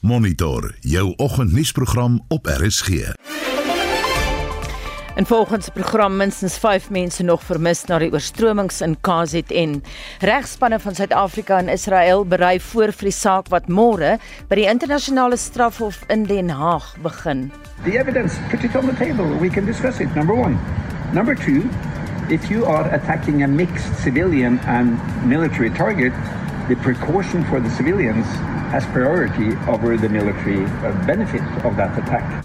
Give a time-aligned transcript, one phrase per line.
[0.00, 2.88] Monitor jou oggendnuusprogram op RSG.
[5.14, 9.82] En volgens die program minstens 5 mense nog vermis na die oorstromings in KZN.
[10.20, 15.36] Regspanne van Suid-Afrika en Israel berei voor vir die saak wat môre by die internasionale
[15.36, 17.50] strafhof in Den Haag begin.
[17.82, 19.26] The evidence put it on the table.
[19.40, 20.14] We can discuss it.
[20.14, 20.58] Number 1.
[21.12, 21.66] Number 2,
[22.28, 24.94] if you are attacking a mixed civilian and
[25.26, 26.12] military target,
[26.68, 28.26] the precaution for the civilians
[28.70, 32.44] has priority over the military uh, benefit of that attack.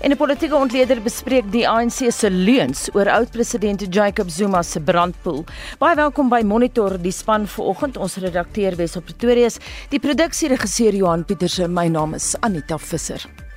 [0.00, 5.44] En 'n politieke ontleder bespreek die ANC se leuns oor oud-president Jacob Zuma se brandpoel.
[5.78, 7.96] Baie welkom by Monitor die span vanoggend.
[7.96, 9.48] Ons redakteur Wes op Pretoria,
[9.90, 13.47] die produksieregisseur Johan Pieterse, my naam is Anita Visser.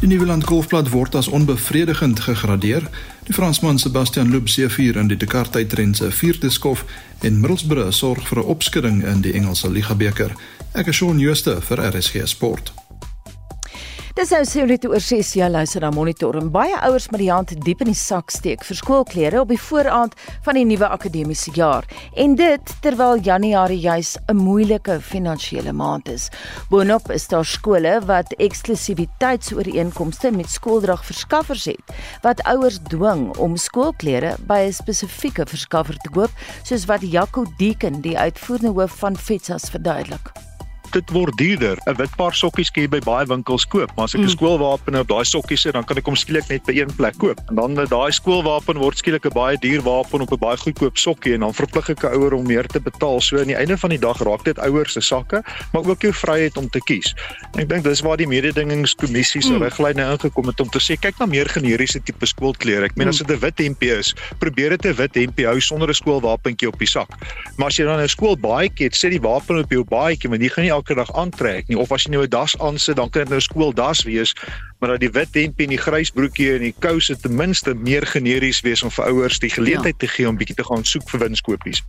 [0.00, 2.82] Die Nieuweland Golfplat word as onbevredigend gegradeer.
[3.26, 6.86] Die Fransman Sebastian Loeb se vier in die Dakar tydren se vierde skof
[7.20, 10.32] en Middlesbrough sorg vir 'n opskudding in die Engelse Liga beker.
[10.72, 12.79] Ek is Shaun Schuster vir RSG Sport.
[14.10, 17.20] Dis nou sê hulle toe oor 6 jaar luister na monitor en baie ouers met
[17.22, 20.88] die hand diep in die sak steek vir skoolklere op die vooraand van die nuwe
[20.90, 21.86] akademiese jaar.
[22.18, 26.28] En dit terwyl Januarie juis 'n moeilike finansiële maand is.
[26.70, 34.66] Boonop is daar skole wat eksklusiwiteitsooreenkomste met skooldragverskaffers het wat ouers dwing om skoolklere by
[34.66, 36.30] 'n spesifieke verskaffer te koop,
[36.62, 40.49] soos wat Jaco Deeken, die uitvoerende hoof van FETSAS verduidelik
[40.92, 41.78] dit word duurder.
[41.86, 44.36] 'n Wit paar sokkies kan jy by baie winkels koop, maar as ek 'n mm.
[44.36, 47.38] skoolwapen op daai sokkies sit, dan kan ek hom skielik net by een plek koop.
[47.48, 51.34] En dan daai skoolwapen word skielik 'n baie duur wapen op 'n baie goedkoop sokkie
[51.34, 53.20] en dan verplig ek 'n ouer om meer te betaal.
[53.20, 56.12] So aan die einde van die dag raak dit ouers se sakke, maar ook jou
[56.12, 57.14] vryheid om te kies.
[57.54, 59.62] En ek dink dis waar die mededingingskommissie se mm.
[59.62, 62.84] riglyne ingekom het om te sê kyk na meer generiese tipe skoolklere.
[62.84, 63.26] Ek meen as mm.
[63.26, 66.78] dit 'n wit hempie is, probeer dit 'n wit hempie hou sonder 'n skoolwapentjie op
[66.78, 67.10] die sak.
[67.56, 70.48] Maar as jy dan 'n skoolbaadjie het, sit die wapen op jou baadjie, maar jy
[70.48, 73.28] gaan nie elke dag aantrek nie of as jy nou 'n das aansit dan kan
[73.28, 74.34] dit nou skooldas wees
[74.80, 78.06] maar dat die wit hempie en die grys broekie en die kouse ten minste meer
[78.06, 80.06] generies wees om vir ouers die geleentheid ja.
[80.06, 81.82] te gee om bietjie te gaan soek vir winskoopies.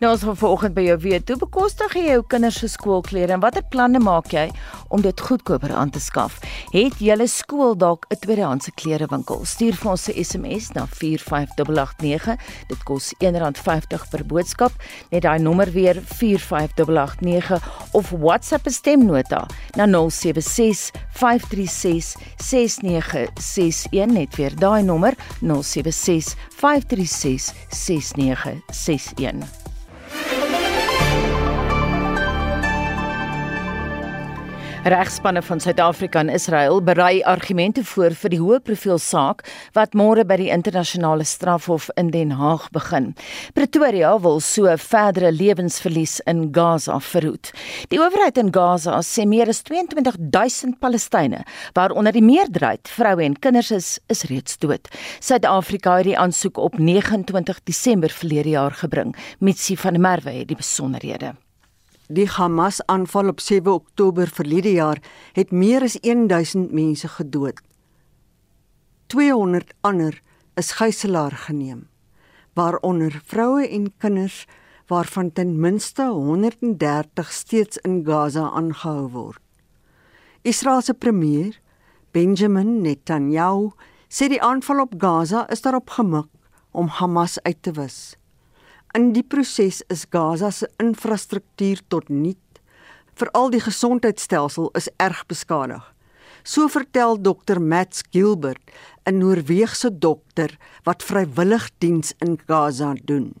[0.00, 3.40] Nou ons gaan vanoggend by jou weet, hoe bekostig jy jou kinders se skoolklere en
[3.40, 4.50] watter planne maak jy
[4.88, 6.40] om dit goedkoper aan te skaf?
[6.72, 9.44] Het julle skool dalk 'n tweedehandse klerewinkel?
[9.44, 12.36] Stuur vir ons 'n SMS na 45889.
[12.68, 14.72] Dit kos R1.50 per boodskap.
[15.10, 19.46] Net daai nommer weer 45889 of WhatsApp 'n stemnota
[19.76, 29.53] na 076 536 6961 net weer daai nommer 076 536 6961
[30.26, 30.63] Thank you.
[34.84, 39.38] Regspanne van Suid-Afrika en Israel berei argumente voor vir die hoë profiel saak
[39.72, 43.06] wat môre by die internasionale strafhof in Den Haag begin.
[43.56, 47.54] Pretoria wil so verdere lewensverlies in Gaza verhoed.
[47.88, 51.40] Die owerheid in Gaza sê meer as 22000 Palestynë,
[51.72, 54.92] waaronder die meerderheid vroue en kinders is, is reeds dood.
[55.24, 59.16] Suid-Afrika het die aansoek op 29 Desember verlede jaar gebring.
[59.40, 61.32] Mitsi van der Merwe het die besonderhede.
[62.08, 64.98] Die Hamas-aanval op 7 Oktober verlede jaar
[65.32, 67.62] het meer as 1000 mense gedood.
[69.06, 70.20] 200 ander
[70.54, 71.88] is gijslaar geneem,
[72.52, 74.44] waaronder vroue en kinders
[74.86, 79.40] waarvan ten minste 130 steeds in Gaza aangehou word.
[80.42, 81.60] Israel se premier,
[82.12, 83.72] Benjamin Netanyahu,
[84.08, 86.28] sê die aanval op Gaza is daarop gemik
[86.70, 88.16] om Hamas uit te wis.
[88.94, 92.60] In die proses is Gaza se infrastruktuur tot niet.
[93.18, 95.82] Veral die gesondheidstelsel is erg beskadig.
[96.46, 98.62] So vertel dokter Mats Gilbert,
[99.02, 103.34] 'n Noorse dokter wat vrywillig diens in Gaza doen.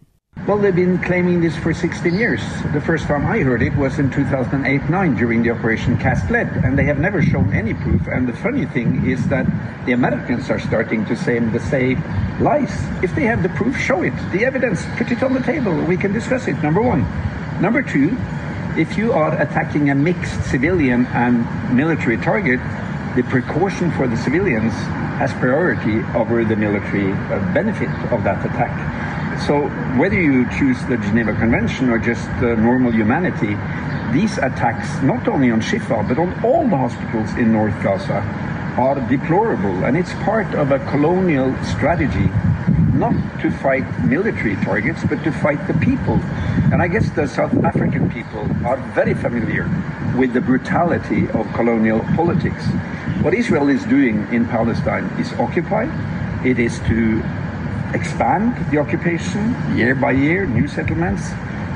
[0.46, 2.42] Well, they've been claiming this for 16 years.
[2.74, 6.78] The first time I heard it was in 2008-9 during the Operation Cast Lead, and
[6.78, 8.06] they have never shown any proof.
[8.08, 9.46] And the funny thing is that
[9.86, 12.02] the Americans are starting to say the same
[12.42, 12.68] lies.
[13.02, 14.12] If they have the proof, show it.
[14.32, 15.72] The evidence, put it on the table.
[15.72, 16.62] We can discuss it.
[16.62, 17.08] Number one.
[17.62, 18.14] Number two,
[18.76, 22.60] if you are attacking a mixed civilian and military target,
[23.16, 24.74] the precaution for the civilians
[25.16, 29.13] has priority over the military uh, benefit of that attack.
[29.40, 33.56] So whether you choose the Geneva Convention or just uh, normal humanity,
[34.12, 38.22] these attacks, not only on Shifa, but on all the hospitals in North Gaza,
[38.78, 39.84] are deplorable.
[39.84, 42.30] And it's part of a colonial strategy
[42.94, 46.14] not to fight military targets, but to fight the people.
[46.72, 49.68] And I guess the South African people are very familiar
[50.16, 52.64] with the brutality of colonial politics.
[53.22, 55.84] What Israel is doing in Palestine is occupy,
[56.44, 57.22] it is to
[57.94, 61.22] expand the occupation year by year, new settlements,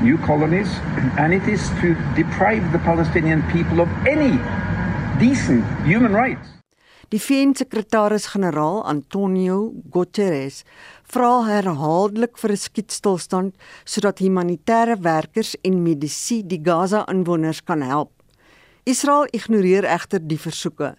[0.01, 0.69] new colonies,
[1.17, 4.37] and it is to deprive the Palestinian people of any
[5.19, 6.59] decent human rights.
[7.09, 10.61] Die VN-sekretaris-generaal Antonio Guterres
[11.09, 18.11] vra herhaaldelik vir 'n skietstilstand sodat humanitêre werkers en medisy die Gaza-inwoners kan help.
[18.85, 20.95] Israel ignoreer egter die versoeke.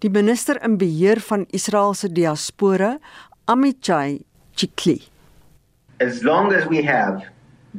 [0.00, 2.98] Die minister in beheer van Israel se diaspora,
[3.44, 4.20] Amichai
[4.60, 5.08] Chikli.
[6.00, 7.24] As long as we have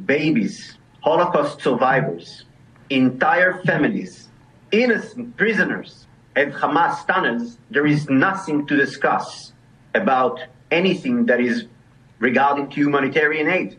[0.04, 2.44] babies, Holocaust survivors,
[2.90, 4.28] entire families,
[4.72, 9.52] innocent prisoners at Hamas tunnels, there is nothing to discuss
[9.94, 10.40] about
[10.72, 11.66] anything that is
[12.18, 13.78] regarding to humanitarian aid.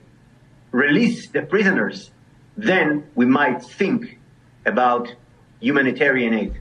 [0.71, 2.11] Release the prisoners,
[2.55, 4.19] then we might think
[4.65, 5.13] about
[5.59, 6.53] humanitarian aid.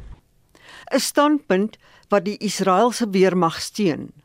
[0.91, 1.79] 'n Standpunt
[2.11, 4.22] wat die Israeliese weermag steun.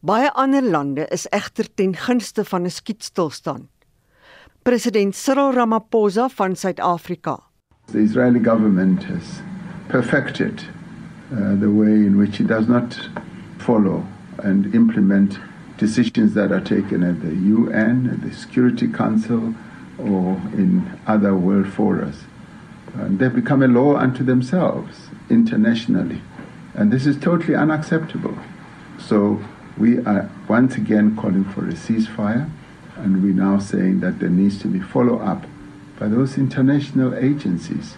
[0.00, 3.66] Baie ander lande is egter ten gunste van 'n skietstilstand.
[4.62, 7.42] President Cyril Ramaphosa van Suid-Afrika.
[7.86, 9.42] The Israeli government has
[9.88, 10.62] perfected
[11.32, 13.10] uh, the way in which it does not
[13.58, 14.04] follow
[14.44, 15.40] and implement
[15.78, 19.54] decisions that are taken at the UN, at the Security Council,
[19.98, 22.24] or in other world forums.
[22.94, 26.20] And they've become a law unto themselves internationally.
[26.74, 28.38] And this is totally unacceptable.
[28.98, 29.40] So
[29.78, 32.50] we are once again calling for a ceasefire,
[32.96, 35.44] and we're now saying that there needs to be follow up
[35.98, 37.96] by those international agencies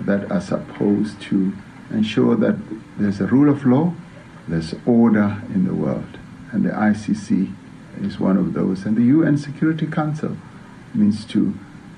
[0.00, 1.52] that are supposed to
[1.90, 2.56] ensure that
[2.98, 3.92] there's a rule of law,
[4.46, 6.18] there's order in the world.
[6.52, 7.52] And the ICC
[8.02, 8.84] is one of those.
[8.84, 10.36] And the UN Security Council
[10.94, 11.54] needs to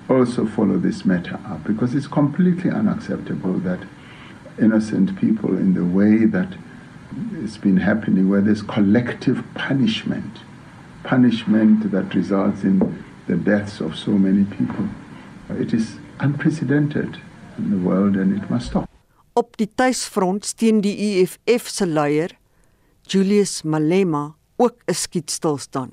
[0.08, 3.80] also follow this matter up because it's completely unacceptable that
[4.58, 6.56] innocent people, in the way that
[7.42, 10.40] it's been happening, where there's collective punishment,
[11.04, 12.78] punishment that results in
[13.26, 14.88] the deaths of so many people,
[15.50, 17.18] it is unprecedented
[17.58, 18.88] in the world and it must stop.
[19.34, 22.34] Op die tuisfront steun die EFF se leier,
[23.06, 25.92] Julius Malema, ook 'n skietstilstand.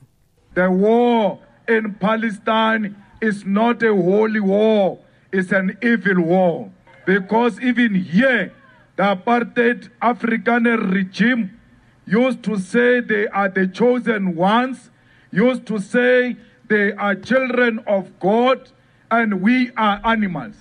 [0.53, 4.97] The war in Palestine is not a holy war,
[5.31, 6.69] it's an evil war.
[7.05, 8.51] Because even here,
[8.95, 11.59] the apartheid African regime
[12.05, 14.89] used to say they are the chosen ones,
[15.31, 16.37] used to say
[16.67, 18.71] they are children of God
[19.11, 20.55] and we are animals.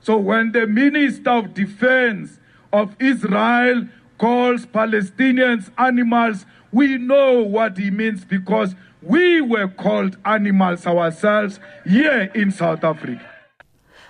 [0.00, 2.38] So when the Minister of Defense
[2.72, 3.88] of Israel
[4.18, 12.30] calls Palestinians animals, we know what he means because we were called animals ourselves here
[12.34, 13.37] in South Africa.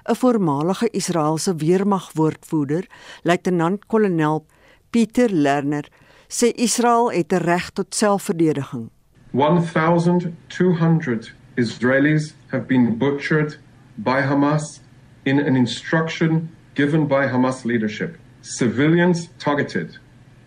[0.09, 2.87] 'n Voormalige Israeliese weermagwoordvoerder,
[3.23, 4.47] luitenant-kolonel
[4.91, 5.89] Pieter Lerner,
[6.29, 8.91] sê Israel het 'n reg tot selfverdediging.
[9.33, 13.59] 1200 Israelis have been butchered
[13.95, 14.81] by Hamas
[15.23, 18.17] in an instruction given by Hamas leadership.
[18.41, 19.99] Civilians targeted.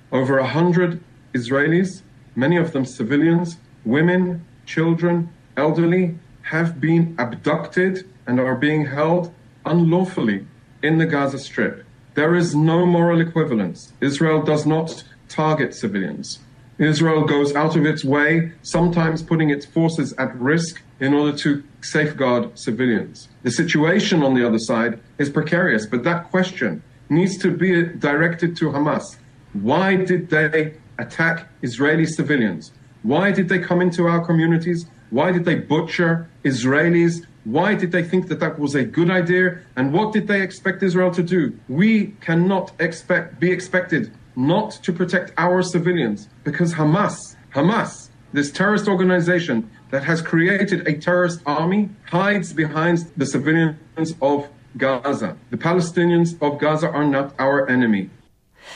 [0.10, 1.00] Over 100
[1.32, 2.02] Israelis,
[2.34, 9.32] many of them civilians, women, children, elderly, have been abducted and are being held
[9.66, 10.46] unlawfully
[10.84, 11.86] in the Gaza Strip.
[12.14, 13.94] There is no moral equivalence.
[14.02, 16.40] Israel does not target civilians.
[16.78, 21.64] Israel goes out of its way, sometimes putting its forces at risk in order to
[21.82, 23.30] safeguard civilians.
[23.44, 28.58] The situation on the other side is precarious, but that question needs to be directed
[28.58, 29.18] to Hamas.
[29.54, 32.72] Why did they attack Israeli civilians?
[33.04, 34.86] Why did they come into our communities?
[35.10, 37.26] Why did they butcher Israelis?
[37.44, 39.60] Why did they think that that was a good idea?
[39.76, 41.58] And what did they expect Israel to do?
[41.68, 48.88] We cannot expect be expected not to protect our civilians because Hamas, Hamas, this terrorist
[48.88, 55.36] organization that has created a terrorist army hides behind the civilians of Gaza.
[55.50, 58.10] The Palestinians of Gaza are not our enemy.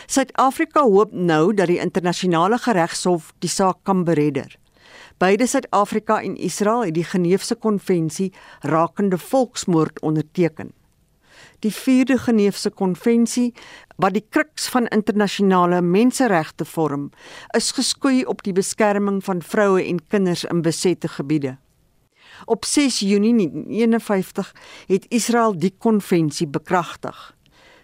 [0.07, 4.57] Suid-Afrika hoop nou dat die internasionale geregshof die saak kan beredder.
[5.17, 10.74] Beide Suid-Afrika en Israel het die Geneefse konvensie rakende volksmoord onderteken.
[11.63, 13.53] Die 4de Geneefse konvensie
[13.95, 17.10] wat die kruks van internasionale menseregte vorm,
[17.55, 21.57] is geskoei op die beskerming van vroue en kinders in besette gebiede.
[22.45, 24.53] Op 6 Junie 1951
[24.88, 27.36] het Israel die konvensie bekragtig.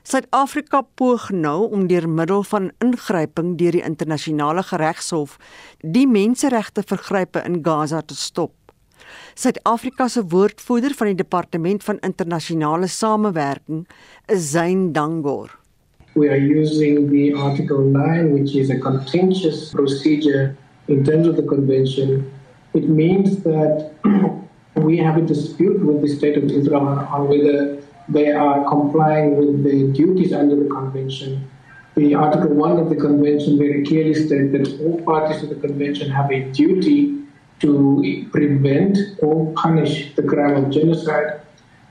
[0.02, 5.36] Suid-Afrika poog nou om deur middel van ingryping deur die internasionale geregshof
[5.82, 8.56] die menseregte vergrype in Gaza te stop.
[9.38, 13.86] Suid-Afrika se woordvoerder van die departement van internasionale samewerking
[14.26, 15.54] is Zain Dangor.
[16.16, 20.56] We are using the article 9 which is a contentious procedure
[20.88, 22.26] in terms of the convention
[22.74, 23.92] it means that
[24.88, 27.78] we have a dispute with the state of Israel on whether
[28.10, 31.50] they are complying with the duties under the convention.
[31.96, 36.10] The Article 1 of the convention very clearly states that all parties to the convention
[36.10, 37.22] have a duty
[37.60, 41.42] to prevent or punish the crime of genocide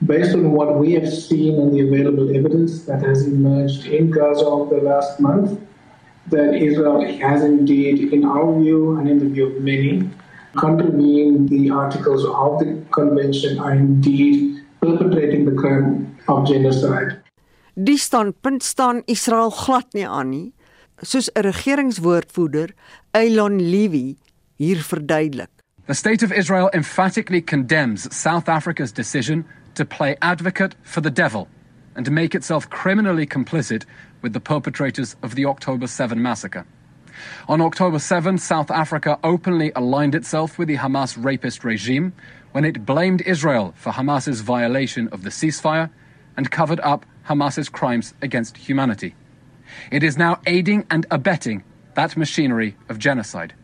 [0.05, 4.45] based on what we have seen and the available evidence that has emerged in Gaza
[4.45, 5.61] over the last month,
[6.29, 10.09] that Israel has indeed, in our view and in the view of many,
[10.57, 17.21] contravened the articles of the convention are indeed perpetrating crime of genocide.
[17.75, 20.53] Die standpunt staan Israel glad nie aan nie,
[21.03, 22.75] soos 'n regeringswoordvoerder,
[23.13, 24.17] Eilon Levy,
[24.57, 25.51] hier verduidelik.
[25.87, 31.49] The state of Israel emphatically condemns South Africa's decision to play advocate for the devil
[31.95, 33.85] and to make itself criminally complicit
[34.23, 36.65] with the perpetrators of the October 7 massacre.
[37.49, 42.13] On October 7, South Africa openly aligned itself with the Hamas rapist regime
[42.53, 45.91] when it blamed Israel for Hamas's violation of the ceasefire
[46.37, 49.15] and covered up Hamas's crimes against humanity.
[49.91, 51.63] It is now aiding and abetting
[51.95, 53.55] that machinery of genocide.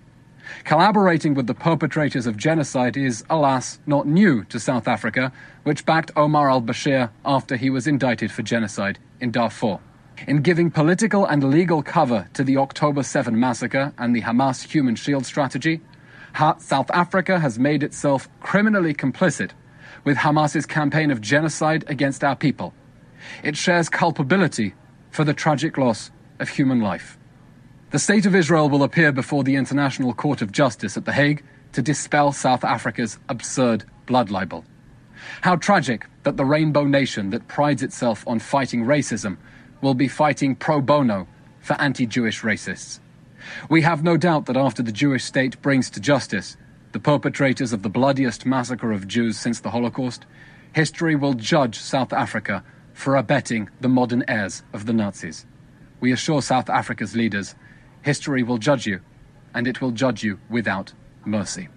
[0.65, 5.33] Collaborating with the perpetrators of genocide is, alas, not new to South Africa,
[5.65, 9.81] which backed Omar al Bashir after he was indicted for genocide in Darfur.
[10.27, 14.97] In giving political and legal cover to the October 7 massacre and the Hamas human
[14.97, 15.81] shield strategy,
[16.59, 19.51] South Africa has made itself criminally complicit
[20.05, 22.73] with Hamas's campaign of genocide against our people.
[23.45, 24.75] It shares culpability
[25.11, 27.19] for the tragic loss of human life.
[27.91, 31.45] The State of Israel will appear before the International Court of Justice at The Hague
[31.73, 34.65] to dispel South Africa's absurd blood libel.
[35.43, 39.37] How tragic that the rainbow nation that prides itself on fighting racism
[39.81, 41.27] will be fighting pro bono
[41.61, 43.01] for anti Jewish racists.
[43.69, 46.57] We have no doubt that after the Jewish state brings to justice
[46.93, 50.27] the perpetrators of the bloodiest massacre of Jews since the Holocaust,
[50.73, 52.65] history will judge South Africa
[52.95, 55.47] for abetting the modern heirs of the Nazis.
[56.01, 57.55] We assure South Africa's leaders
[58.03, 59.01] history will judge you,
[59.55, 60.93] and it will judge you without
[61.25, 61.69] mercy.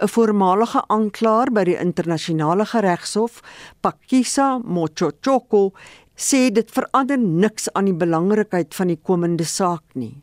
[0.00, 3.42] 'n Voormalige aanklaer by die internasionale geregshof,
[3.82, 5.72] Pakisa Mochochoko,
[6.18, 10.16] sê dit verander niks aan die belangrikheid van die komende saak nie.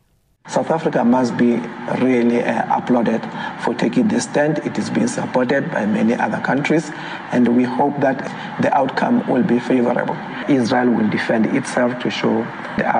[0.48, 1.58] South Africa must be
[1.98, 3.20] really uh, applauded
[3.64, 4.58] for taking this stand.
[4.64, 6.92] It is being supported by many other countries,
[7.32, 8.22] and we hope that
[8.62, 10.14] the outcome will be favorable.
[10.48, 12.46] Israel will defend itself to show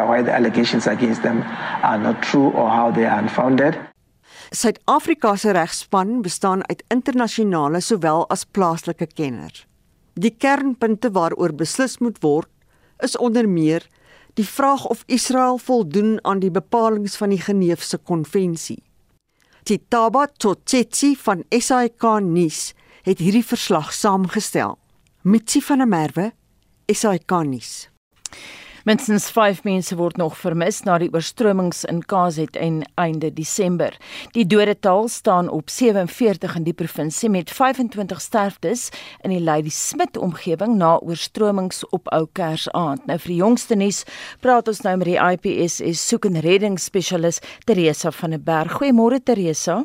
[0.09, 1.45] why the allegations against them
[1.83, 3.79] are not true or how they are unfounded.
[4.51, 9.67] Suid-Afrika se regspan bestaan uit internasionale sowel as plaaslike kenners.
[10.15, 12.49] Die kernpunte waaroor beslis moet word
[12.99, 13.87] is onder meer
[14.35, 18.83] die vraag of Israel voldoen aan die bepalinge van die Geneefse konvensie.
[19.63, 24.79] Titaba Totsetsi van SAK nuus het hierdie verslag saamgestel.
[25.23, 26.33] Mitsi van der Merwe,
[26.87, 27.89] SAK nuus.
[28.87, 33.97] Minstens 5 mense word nog vermis na die oorstromings in KZN einde Desember.
[34.37, 38.85] Die dodetal staan op 47 in die provinsie met 25 sterftes
[39.27, 43.03] in die Lady Smith omgewing na oorstromings op Ou Kersaand.
[43.11, 44.05] Nou vir die jongste nuus
[44.39, 48.79] praat ons nou met die IPSS soek en reddingsspesialis Teresa van der Berg.
[48.79, 49.81] Goeiemôre Teresa.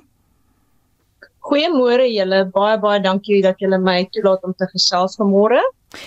[1.49, 2.45] Goeiemôre julle.
[2.53, 5.65] Baie baie dankie dat julle my toelaat om te gesels vanmôre.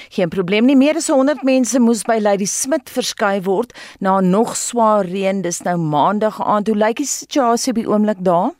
[0.09, 0.76] Geen probleem nie.
[0.76, 5.43] Meer as 100 mense moes by Lady Smith verskuif word na nog swaar reën.
[5.43, 6.69] Dis nou maandag aand.
[6.69, 8.53] Hoe lyk die situasie op die oomblik daar?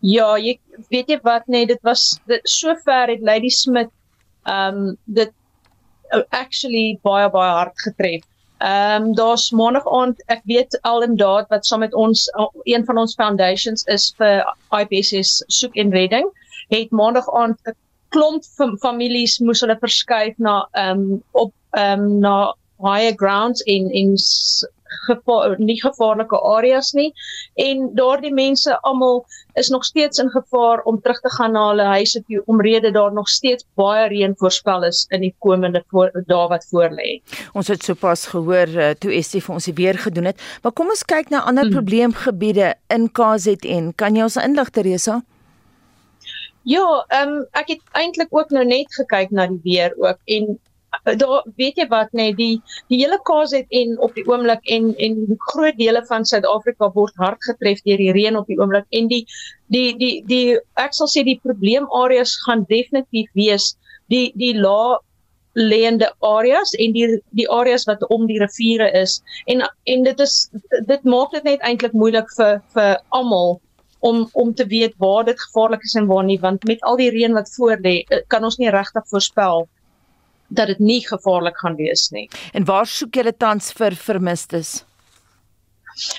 [0.00, 0.56] Ja, jy
[0.88, 3.90] weet jy wat nee, dit was dit sover het Lady Smith
[4.48, 5.32] ehm um, dit
[6.30, 8.24] actually baie baie hard getref.
[8.60, 12.26] Um, daar's maandag aand, ek weet al in daad wat saam met ons
[12.68, 14.42] een van ons foundations is vir
[14.76, 16.26] IPSS soek en redding,
[16.68, 17.76] het maandag aand 'n
[18.14, 18.44] klomp
[18.82, 22.36] families moes hulle verskuif na ehm um, op ehm um, na
[22.80, 24.16] higher grounds in in
[25.06, 27.10] gevaar nie gevaarlike areas nie
[27.64, 29.22] en daardie mense almal
[29.60, 33.12] is nog steeds in gevaar om terug te gaan na hulle huise toe omrede daar
[33.12, 35.84] nog steeds baie reën voorspel is in die komende
[36.26, 37.20] dae wat voorlê.
[37.54, 40.90] Ons het sopas gehoor uh, toe Estie vir ons die weer gedoen het, maar kom
[40.90, 41.78] ons kyk na ander hmm.
[41.78, 43.92] probleemgebiede in KZN.
[43.96, 45.20] Kan jy ons inlig Teresa?
[45.20, 45.39] Ja,
[47.08, 51.16] ehm um, ek het eintlik ook nou net gekyk na die weer ook en uh,
[51.16, 52.60] daar weet jy wat net die
[52.92, 57.82] die hele KZN op die oomblik en en groot dele van Suid-Afrika word hard getref
[57.86, 59.24] deur die reën op die oomblik en die
[59.68, 63.74] die die die ek sal sê die probleemareas gaan definitief wees
[64.12, 64.98] die die lae
[65.54, 70.50] leende areas en die die areas wat om die riviere is en en dit is
[70.86, 73.58] dit maak dit net eintlik moeilik vir vir almal
[74.00, 77.10] om om te weet waar dit gevaarlik is en waar nie want met al die
[77.10, 79.68] reën wat voor lê eh, kan ons nie regtig voorspel
[80.48, 82.28] dat dit nie gevaarlik gaan wees nie.
[82.52, 84.80] En waar soek julle tans vir vermistes?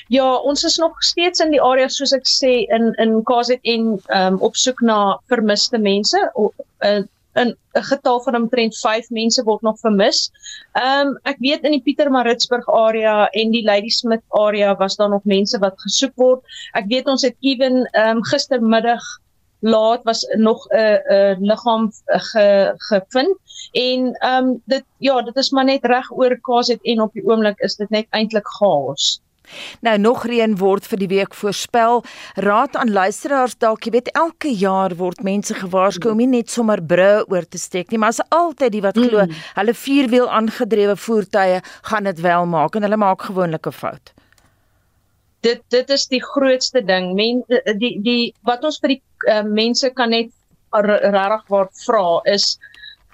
[0.07, 4.37] Ja, ons is nog steeds in die area soos ek sê in in KZN um
[4.39, 6.21] op soek na vermiste mense.
[6.85, 7.01] Uh,
[7.35, 10.31] 'n 'n getal van omtrent 5 mense word nog vermis.
[10.73, 15.23] Ehm um, ek weet in die Pietermaritzburg area en die Ladysmith area was daar nog
[15.23, 16.41] mense wat gesoek word.
[16.73, 19.03] Ek weet ons het ewen ehm um, gistermiddag
[19.61, 23.37] laat was nog 'n uh, 'n uh, liggaam ge, gevind
[23.71, 27.59] en ehm um, dit ja, dit is maar net reg oor KZN op die oomblik
[27.59, 29.21] is dit net eintlik chaos.
[29.81, 32.03] Nou nog reën word vir die week voorspel.
[32.35, 36.81] Raad aan luisteraars dalk, jy weet elke jaar word mense gewaarsku om nie net sommer
[36.81, 39.37] brûe oor te steek nie, maar as altyd die wat glo mm.
[39.59, 44.13] hulle vierwiel aangedrewe voertuie gaan dit wel maak en hulle maak gewoonlik 'n fout.
[45.41, 47.13] Dit dit is die grootste ding.
[47.15, 47.43] Men
[47.79, 50.29] die die wat ons vir die uh, mense kan net
[50.73, 52.57] regtig word vra is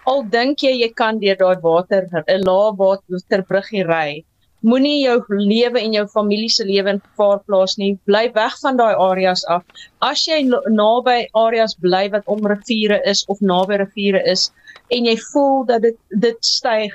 [0.05, 4.23] al dink jy jy kan deur daai water 'n lae waterbruggie ry
[4.65, 7.91] Moenie jou lewe en jou familie se lewe in gevaar plaas nie.
[8.09, 9.63] Bly weg van daai areas af.
[10.01, 14.49] As jy naby areas bly wat om riviere is of naby riviere is
[14.89, 16.93] en jy voel dat dit dit styg,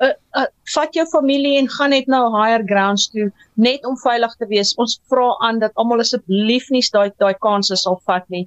[0.00, 4.36] uh, uh, vat jou familie en gaan net na higher grounds toe net om veilig
[4.38, 4.74] te wees.
[4.78, 8.44] Ons vra aan dat almal asseblief nie daai daai kansse sal vat nie.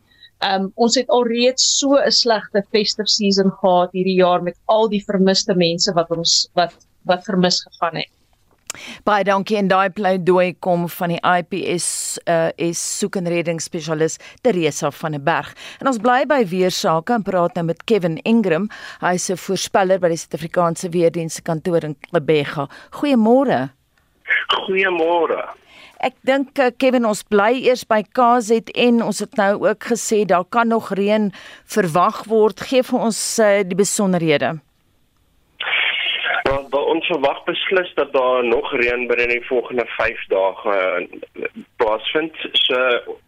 [0.48, 5.03] Um ons het alreeds so 'n slegte festive season gehad hierdie jaar met al die
[5.03, 6.74] vermiste mense wat ons wat
[7.05, 8.18] wat vermis gegaan het.
[9.03, 11.88] Baie dankie en daai pleidooi kom van die IPS
[12.29, 15.55] uh is soek en reddingsspesialis Teresa van der Berg.
[15.81, 18.69] En ons bly by weersake en praat nou met Kevin Ingram.
[19.01, 22.69] Hy's 'n voorspeller by die Suid-Afrikaanse Weerdienste kantoor in Klebega.
[22.91, 23.69] Goeiemôre.
[24.67, 25.49] Goeiemôre.
[25.99, 29.01] Ek dink uh, Kevin ons bly eers by KZN.
[29.01, 31.31] Ons het nou ook gesê daar kan nog reën
[31.65, 32.61] verwag word.
[32.61, 34.59] Geef vir ons uh, die besonderhede.
[36.49, 41.49] Ja, ons verwag beslis dat daar nog reën binne die volgende 5 dae uh,
[41.81, 42.38] plaasvind.
[42.62, 42.79] So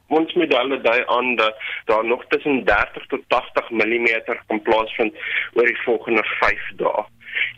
[0.08, 1.60] ons moet hulle dui aan dat
[1.92, 4.08] daar nog tussen 30 tot 80 mm
[4.48, 5.22] kan plaasvind
[5.54, 7.06] oor die volgende 5 dae.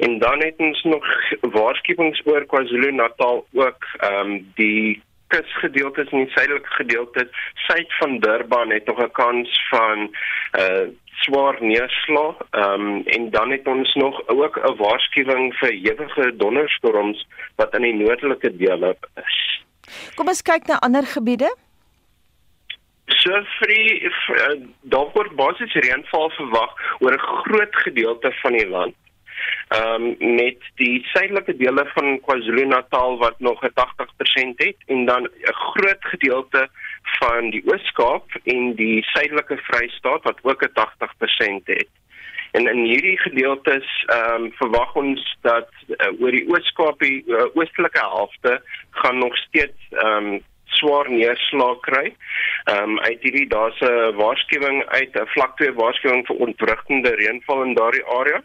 [0.07, 1.07] En dan het ons nog
[1.55, 5.01] waarskuwings oor KwaZulu-Natal ook ehm um, die
[5.33, 7.29] kusgedeeltes en die suidelike gedeeltes
[7.67, 9.97] suid van Durban het nog 'n kans van
[10.59, 10.85] uh
[11.23, 12.35] swaar neerslag.
[12.51, 17.81] Ehm um, en dan het ons nog ook 'n waarskuwing vir hewige donderstorms wat in
[17.81, 19.63] die noordelike dele is.
[20.15, 21.55] Kom ons kyk na ander gebiede.
[23.05, 28.95] So vir daar word basies reënval verwag oor 'n groot gedeelte van die land
[29.73, 35.23] ehm um, met die suidelike dele van KwaZulu-Natal wat nog 'n 80% het en dan
[35.23, 36.69] 'n groot gedeelte
[37.19, 41.89] van die Oos-Kaap en die suidelike Vrystaat wat ook 'n 80% het.
[42.51, 47.45] En in hierdie gedeeltes ehm um, verwag ons dat uh, oor die Oos-Kaap die uh,
[47.53, 52.15] oostelike helfte gaan nog steeds ehm um, swaar neerslag kry.
[52.63, 57.63] Ehm um, uit hierdie daar's 'n waarskuwing uit 'n vlak 2 waarskuwing vir ontwrigtende reënval
[57.63, 58.43] in daardie area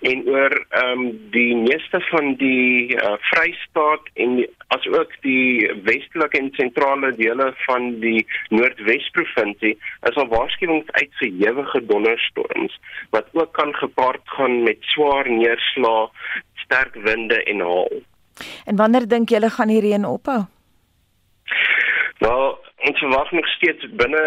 [0.00, 4.38] en oor ehm um, die meeste van die uh, Vrystaat en
[4.74, 9.76] asook die westelike en sentrale dele van die Noordwes provinsie
[10.10, 12.80] is al waarskuwings uit vir ewige donderstorms
[13.14, 16.08] wat ook kan gepaard gaan met swaar neerslae,
[16.64, 18.02] sterk winde en haal.
[18.64, 20.44] En wanneer dink julle gaan die reën ophou?
[22.24, 22.56] Nou,
[22.88, 24.22] ons verwag nog steeds binne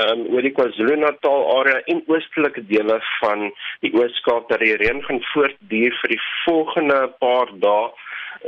[0.00, 3.46] um, oor die KwaZulu-Natal area en oostelike dele van
[3.84, 7.88] die Oos-Kaap dat die reën gaan voortduur vir die volgende paar dae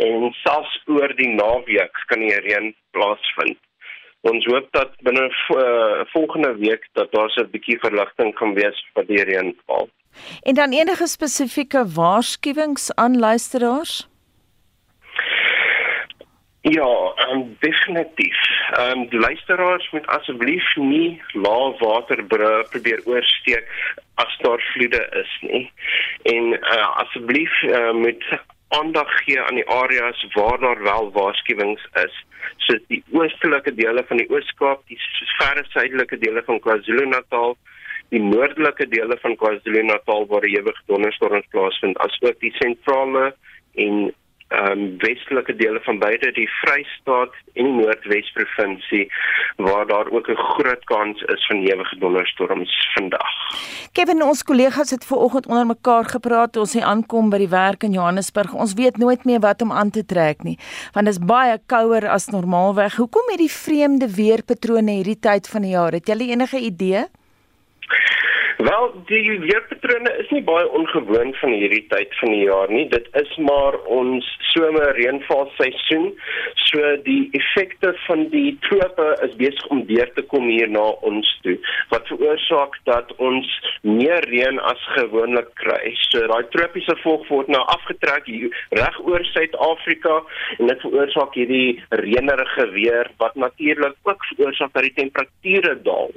[0.07, 3.59] en selfs oor die naweek kan die reën plaasvind.
[4.29, 9.07] Ons hoop dat binne uh, volgende week dat daar 'n bietjie verligting kan wees vir
[9.09, 9.89] die reën val.
[10.43, 14.12] En dan enige spesifieke waarskuwings aan luisteraars?
[16.63, 18.37] Ja, um, definitief.
[18.73, 23.67] Ehm um, luisteraars moet asseblief nie laagwaterbrûe probeer oorsteek
[24.15, 25.73] as daar vloede is nie.
[26.23, 28.25] En uh, asseblief uh, moet
[28.69, 32.25] aandag gee aan die areas waar daar wel waarskuwings is.
[32.57, 34.99] So die oostelike dele van die Oos-Kaap, die
[35.39, 37.57] verre suidelike dele van KwaZulu-Natal,
[38.15, 43.33] die noordelike dele van KwaZulu-Natal waar ewig donderstorms plaasvind, asook die sentrale
[43.75, 44.13] en
[44.53, 49.05] ehm um, westelike dele van beide die Vrystaat en Noordwes provinsie
[49.57, 53.33] waar daar ook 'n groot kans is van ewige donderstorms vandag.
[53.93, 57.49] Kevin, ons kollegas het ver oggend onder mekaar gepraat toe ons hier aankom by die
[57.49, 58.53] werk in Johannesburg.
[58.55, 60.59] Ons weet nooit meer wat om aan te trek nie,
[60.93, 62.97] want dit is baie kouer as normaalweg.
[62.97, 65.93] Hoekom het die vreemde weerpatrone hierdie tyd van die jaar?
[65.93, 67.05] Het jy enige idee?
[68.63, 72.85] Wel, die weerpatrone is nie baie ongewoon van hierdie tyd van die jaar nie.
[72.93, 76.05] Dit is maar ons somer reënvalseisoen.
[76.69, 81.33] So die effekte van die trope is besig om deur te kom hier na ons
[81.43, 81.57] toe
[81.91, 83.51] wat veroorsaak dat ons
[83.83, 85.95] meer reën as gewoonlik kry.
[86.13, 90.21] So daai tropiese volk word nou afgetrek hier reg oor Suid-Afrika
[90.61, 96.15] en dit veroorsaak hierdie reënerige weer wat natuurlik ook veroorsaak dat die temperature daal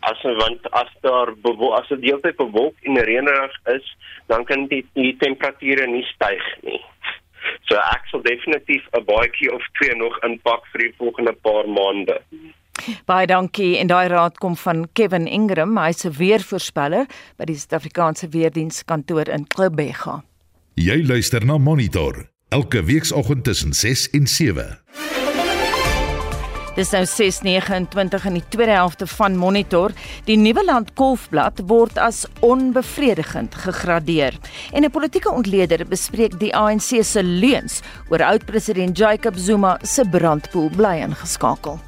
[0.00, 1.32] as want as daar
[1.78, 6.80] as dit deeltyd bewolk en reënerig is, dan kan die, die temperature nie styg nie.
[7.68, 12.20] So ek sal definitief 'n baadjie of twee nog inpak vir die volgende paar maande.
[13.06, 17.06] Baie dankie en daai raad kom van Kevin Ingram, hy's 'n weervoorspeller
[17.36, 20.22] by die Suid-Afrikaanse Weerdienste kantoor in Klubega.
[20.74, 24.78] Jy luister na Monitor elke weekoggend tussen 6 en 7.
[26.76, 29.90] Dis nou 6:29 in die tweede helfte van Monitor.
[30.24, 34.38] Die Nuwe Land Kolfblad word as onbevredigend gegradeer.
[34.72, 40.70] En 'n politieke ontleder bespreek die ANC se leuns oor oud-president Jacob Zuma se brandpoel
[40.76, 41.78] bly ingeskakel.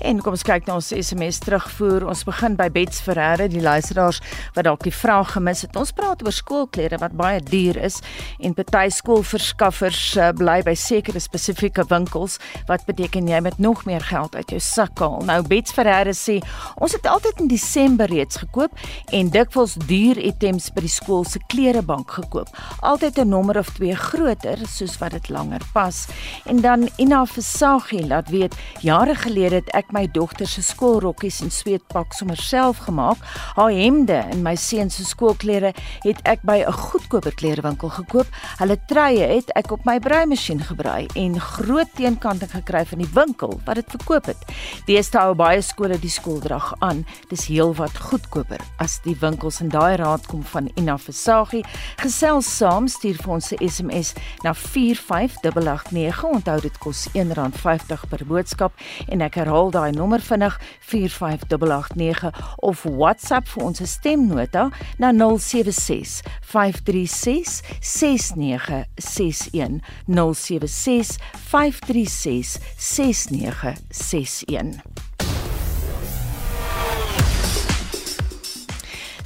[0.00, 2.06] En kom ons kyk na ons SMS terugvoer.
[2.06, 4.20] Ons begin by Bets Ferreira, die luisteraars
[4.54, 5.74] wat dalk die vraag gemis het.
[5.78, 7.98] Ons praat oor skoolklere wat baie duur is
[8.38, 14.04] en party skoolverskaffers uh, bly by sekere spesifieke winkels wat beteken jy met nog meer
[14.06, 15.18] geld uit jou sak haal.
[15.26, 16.38] Nou Bets Ferreira sê,
[16.78, 18.78] ons het altyd in Desember reeds gekoop
[19.14, 22.54] en dikwels duur items by die skool se klerebank gekoop.
[22.86, 26.06] Altyd 'n nommer of 2 groter soos wat dit langer pas.
[26.46, 31.50] En dan Ina Versagie laat weet, jare gelede het ek my dogter se skoolrokkies en
[31.50, 33.18] sweetpak sommer self gemaak.
[33.56, 35.72] Haar hemde en my seun se skoolklere
[36.04, 38.26] het ek by 'n goedkoper klerewinkel gekoop.
[38.58, 43.60] Hulle truie het ek op my breimasjien gebrei en groot teenkanting gekry van die winkel
[43.64, 44.44] wat dit verkoop het.
[44.86, 47.06] Deesdae hou baie skole die skooldrag aan.
[47.28, 51.64] Dis heelwat goedkoper as die winkels en daai raad kom van Ina Versagie.
[51.96, 56.24] Gesels saam stuur vir ons 'n SMS na 45889.
[56.24, 58.72] Onthou dit kos R1.50 per boodskap
[59.08, 60.56] en ek herhaal daai nommer vinnig
[60.90, 62.32] 45889
[62.66, 64.64] of WhatsApp vir ons stemnota
[64.98, 71.18] na 076 536 6961 076
[71.50, 74.82] 536 6961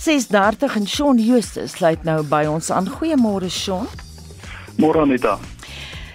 [0.03, 2.91] 6:30 en Shaun Justus sluit nou by ons aan.
[2.91, 3.87] Goeiemôre Shaun.
[4.83, 5.39] Môre Anita.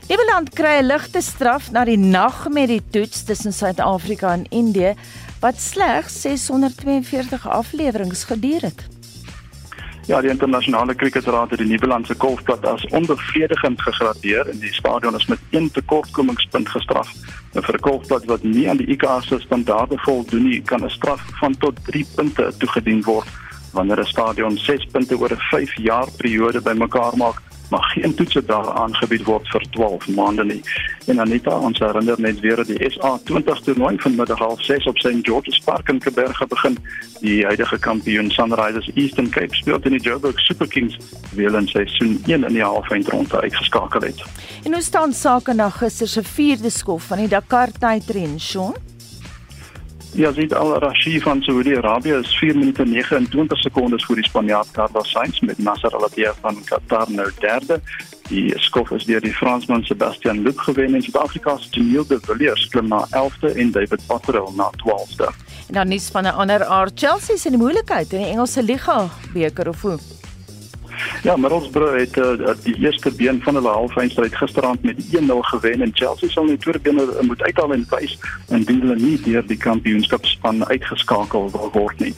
[0.08, 4.94] Nieuweland kry 'n ligte straf na die nag met die toets tussen Suid-Afrika en Indië
[5.40, 8.88] wat slegs 642 afleweringe geduur het.
[10.06, 15.16] Ja, die internasionale kriketraad het die Nieuweland se golfplat as onbevredigend gegradeer en die stadion
[15.16, 17.12] is met een tekortkomingspunt gestraf.
[17.54, 20.90] En vir 'n golfplat wat nie aan die ICA se standaarde voldoen nie, kan 'n
[20.90, 23.28] straf van tot 3 punte toegedien word
[23.74, 28.46] wanneer 'n stadion 6 punte oor 'n 5 jaar periode bymekaar maak maar geen toetse
[28.46, 30.62] daar aangebied word vir 12 maande nie.
[31.08, 35.22] En Anita, ons herinner net weer dat die SA20 toernooi vanmiddag half 6 op St
[35.22, 36.78] George's Park in Kaapberge begin.
[37.20, 40.98] Die huidige kampioen Sunrisers Eastern Cape speel teen die Joburg Super Kings
[41.32, 44.24] wie hulle in seisoen 1 in die halfeindronde uitgeskakel het.
[44.64, 48.87] En hoe staan sake na gister se vierde skof van die Dakar tydren, Sean?
[50.14, 55.58] Yazid Al-Rashid van Saudi-Arabië is 4 minute 29 sekondes voor die Spanjaard Carlos Sainz met
[55.58, 57.82] Nasser Al-Attiyah van Qatar nou derde.
[58.30, 62.68] Die skof is deur die Fransman Sebastian Loeb gewen en Suid-Afrika se Jamil de Villiers
[62.68, 65.30] klim na 11de en David Patrell na 12de.
[65.68, 69.68] En dan nuus van 'n ander aard, Chelsea die moeilikheid in die Engelse Liga beker
[69.68, 69.98] of hoe?
[71.24, 75.92] Ja, Middlesbrough het uh, die eerste been van hulle halfeindstryd gisteraand met 1-0 gewen en
[75.94, 78.18] Chelsea sal net tweede been uh, moet uithaal en wys
[78.50, 82.16] indien hulle nie deur die kampioenskapspan uitgeskakel wil word nie.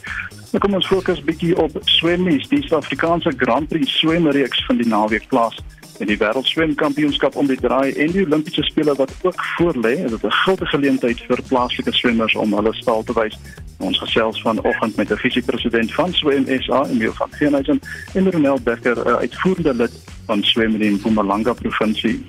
[0.50, 2.48] Nou kom ons fokus bietjie op swemmies.
[2.50, 5.58] Die Suid-Afrikaanse Grand Prix swemreeks van die naweek plaas
[6.00, 9.94] in die wêreldswemkampioenskap om die draai en die Olimpiese spele wat ook voorlê.
[10.00, 13.38] Dit is 'n groot geleentheid vir plaaslike swemmers om hulle staal te wys.
[13.78, 17.80] Ons gesels vanoggend met 'n visiepresident van Swem SA, Emil van Geenhuizen,
[18.14, 19.92] en Ronel Becker, 'n uitvoerende lid
[20.26, 22.26] van Swem in Mpumalanga provinsie.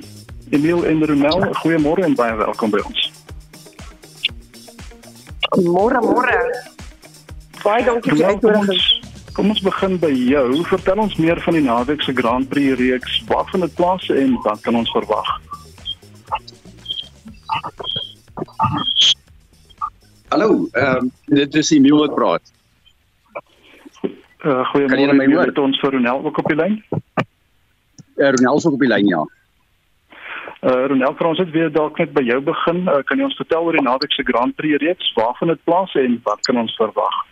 [0.50, 3.12] Emil en Ronel, goeiemôre en baie welkom by ons.
[5.60, 6.38] Môre môre.
[7.64, 9.01] Baie dankie vir die uitnodiging.
[9.32, 10.48] Kom ons begin by jou.
[10.68, 13.20] Vertel ons meer van die naweek se Grand Prix reeks.
[13.30, 15.30] Waar vind dit plaas en wat kan ons verwag?
[20.32, 22.52] Hallo, ehm um, dit is Emil wat praat.
[24.44, 25.16] Uh, Goeiemôre.
[25.16, 25.52] My hoor?
[25.64, 26.82] Ons vir Ronel ook op die lyn?
[26.90, 29.22] Ja, uh, Ronel is ook op die lyn, ja.
[30.62, 32.84] Uh Ronel, vir ons het weer dalk net by jou begin.
[32.84, 35.14] Uh, kan jy ons vertel oor die naweek se Grand Prix reeks?
[35.16, 37.24] Waar vind dit plaas en wat kan ons verwag?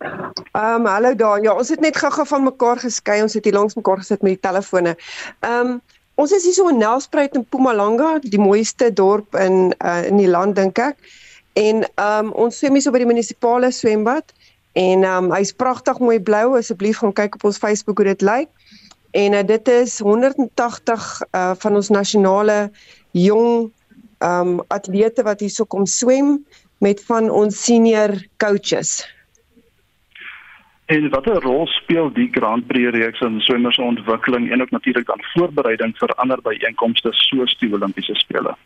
[0.00, 1.42] Ehm um, hallo daar.
[1.42, 3.20] Ja, ons het net gou-gou van mekaar geskei.
[3.22, 4.96] Ons het hier langs mekaar gesit met die telefone.
[5.40, 5.80] Ehm um,
[6.14, 10.28] ons is hier so in Nelspruit in Mpumalanga, die mooiste dorp in uh, in die
[10.28, 10.96] land dink ek.
[11.52, 14.32] En ehm um, ons swem hier so by die munisipale swembad
[14.72, 16.56] en ehm um, hy's pragtig mooi blou.
[16.56, 18.48] Asseblief gaan kyk op ons Facebook hoe dit lyk.
[19.12, 22.58] En uh, dit is 180 uh van ons nasionale
[23.12, 23.68] jong
[24.24, 26.38] um atlete wat hierso kom swem
[26.80, 29.02] met van ons senior coaches.
[30.90, 35.06] En watter rol speel die Grand Prix reeks in swemmers se ontwikkeling en ook natuurlik
[35.06, 38.56] dan voorbereiding vir ander byeenkomste soos die Olimpiese spele?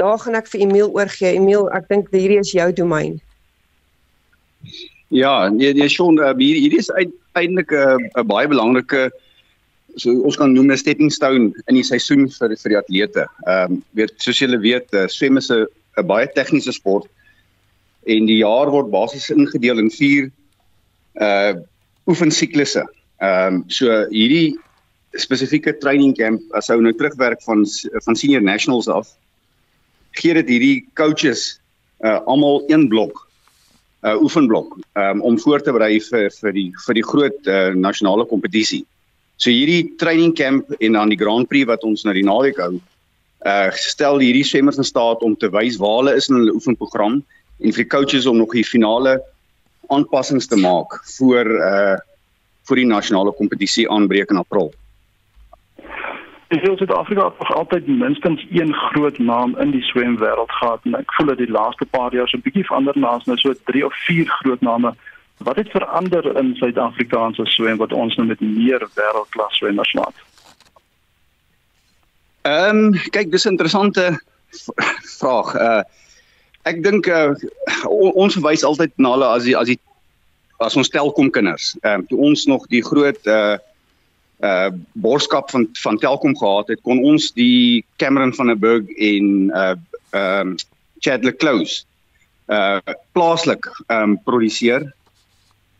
[0.00, 1.34] Daar gaan ek vir Emil oorgee.
[1.36, 3.18] Emil, ek dink hierdie is jou domein.
[5.12, 9.10] Ja, nee, nee Shaun, uh, hier hier is eintlik 'n uh, baie belangrike
[9.96, 13.28] so ons kan noem 'n stepping stone in die seisoen vir vir die atlete.
[13.44, 15.68] Ehm um, weet soos julle weet, uh, swem is 'n
[16.06, 17.08] baie tegniese sport
[18.06, 20.32] en die jaar word basies ingedeel in 4
[21.20, 21.54] uh
[22.06, 22.84] oefensiklusse.
[23.20, 24.56] Ehm um, so hierdie
[25.16, 27.64] spesifieke training camp as ou nou terugwerk van
[28.04, 29.08] van senior nationals af
[30.20, 31.60] gee dit hierdie coaches
[32.04, 33.26] uh almal een blok
[34.06, 38.26] uh oefenblok um, om voor te berei vir vir die vir die groot uh, nasionale
[38.28, 38.84] kompetisie.
[39.36, 42.76] So hierdie training camp en dan die Grand Prix wat ons nou die naweek hou,
[43.46, 47.22] uh stel hierdie swemmers in staat om te wys waar hulle is in hulle oefenprogram
[47.56, 49.18] en vir die coaches om nog die finale
[49.88, 51.96] aanpassings te maak voor uh
[52.66, 54.72] vir die nasionale kompetisie aanbreek in April.
[56.54, 61.14] Ek wil Suid-Afrika nog altyd minstens een groot naam in die swemwêreld gehad en ek
[61.14, 63.84] voel dat die laaste paar jaar so 'n bietjie verander na ons nou so 3
[63.86, 64.94] of 4 groot name.
[65.38, 70.14] Wat het verander in Suid-Afrikaanse swem wat ons nou met meer wêreldklas swemmers laat?
[72.42, 74.22] Ehm um, kyk dis 'n interessante
[75.18, 75.54] vraag.
[75.54, 75.82] Uh
[76.66, 77.34] ek dink uh,
[78.14, 79.78] ons wys altyd na hulle as die as die
[80.64, 81.74] as ons telkom kinders.
[81.82, 83.56] Ehm um, toe ons nog die groot uh
[84.44, 89.52] uh borskap van van Telkom gehad het, kon ons die Cameron van der Burg en
[89.52, 89.74] uh
[90.10, 90.56] ehm um,
[91.04, 91.84] Chadley Close
[92.48, 92.80] uh
[93.12, 94.92] plaaslik ehm um, produseer.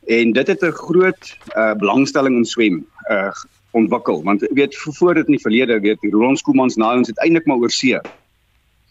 [0.07, 3.33] En dit het 'n groot uh belangstelling in swem uh
[3.77, 7.09] ontwikkel want jy weet voor dit in die verlede weet die Roland Skoomans nou ons
[7.09, 8.01] het eintlik maar oor see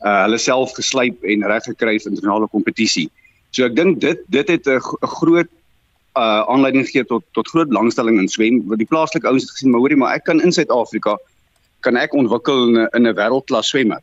[0.03, 3.09] uh hulle self geslyp en reg gekry vir internasionale kompetisie.
[3.51, 4.79] So ek dink dit dit het 'n
[5.19, 5.51] groot
[6.15, 8.63] uh aanleiding gegee tot tot groot belangstelling in swem.
[8.67, 11.17] Want die plaaslike ouens het gesien, maar hoorie, maar ek kan in Suid-Afrika
[11.79, 14.01] kan ek ontwikkel in 'n in 'n wêreldklas swemmer.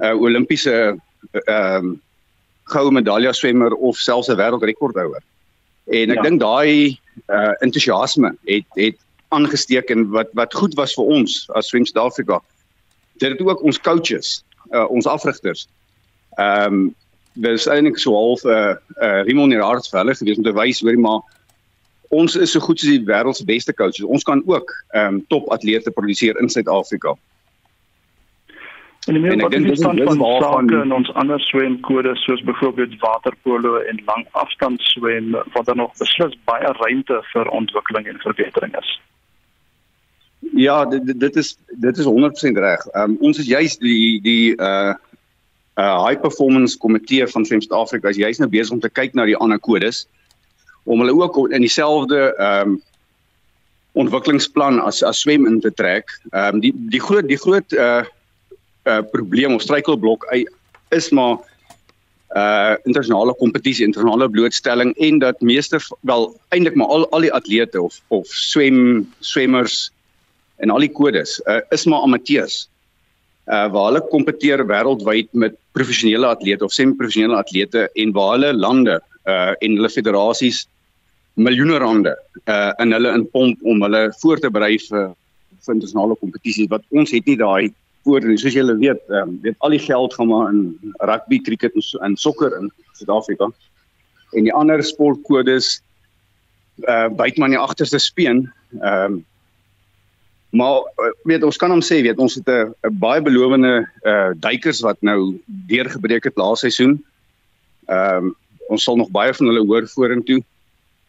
[0.00, 0.98] 'n uh, Olimpiese
[1.32, 1.96] ehm uh,
[2.66, 5.22] goue medalje swemmer of selfs 'n wêreldrekordhouer.
[5.86, 6.22] En ek ja.
[6.22, 6.98] dink daai
[7.30, 8.98] uh entoesiasme het het
[9.28, 12.40] aangesteek en wat wat goed was vir ons as Swem Suid-Afrika.
[13.18, 15.68] Dit het ook ons coaches, uh ons afrigters.
[16.38, 16.94] Ehm um,
[17.36, 20.80] dis eintlik so half 'n uh, uh, Rimon Nerard vir hulle gewees om te wys
[20.80, 21.20] hoor maar
[22.08, 24.04] ons is so goed soos die wêreld se beste coaches.
[24.04, 27.16] Ons kan ook ehm um, top atlete produseer in Suid-Afrika.
[29.06, 33.76] En die meer wat die stand van sake in ons ander swemkodes soos byvoorbeeld waterpolo
[33.76, 39.00] en langafstand swem wat daar nog beslis baie ruimte vir ontwikkeling en verbetering is.
[40.54, 42.86] Ja, dit dit is dit is 100% reg.
[42.86, 44.94] Ehm um, ons is juist die die uh
[45.76, 49.24] uh high performance komitee van Swem Suid-Afrika is juist nou besig om te kyk na
[49.24, 50.06] die ander kodes
[50.84, 52.82] om hulle ook in dieselfde ehm um,
[53.96, 56.12] ontwikkelingsplan as as swem in te trek.
[56.30, 58.04] Ehm um, die die groot die groot uh
[58.86, 60.24] uh probleem of struikelblok
[60.88, 61.38] is maar
[62.36, 67.82] uh internasionale kompetisie, internasionale blootstelling en dat meeste wel eintlik maar al al die atlete
[67.82, 69.90] of of swem swemmers
[70.62, 72.66] en al die kodes uh, is maar amateurs
[73.46, 78.96] uh waar hulle kompeteer wêreldwyd met professionele atlete of semi-professionele atlete en waar hulle lande
[79.26, 80.64] uh en hulle federasies
[81.34, 82.16] miljoene rande
[82.46, 85.14] uh in hulle inpomp om hulle voor te berei vir
[85.66, 86.70] vir internasionale kompetisies.
[86.70, 87.72] Wat ons het nie daai
[88.06, 88.38] voor nie.
[88.40, 90.60] Soos julle weet um, weet al die geld gaan maar in
[91.10, 93.50] rugby, cricket en, en sokker in Suid-Afrika.
[94.34, 95.80] En die ander sportkodes
[96.86, 98.46] uh byt maar in die agterste speen
[98.80, 99.24] ehm um,
[100.56, 104.80] Maar eh, weet ons kan hom sê weet ons het 'n baie belowende uh duikers
[104.80, 107.04] wat nou deurgebreek het laaste seisoen.
[107.88, 108.34] Ehm um,
[108.68, 110.40] ons sal nog baie van hulle hoor vorentoe.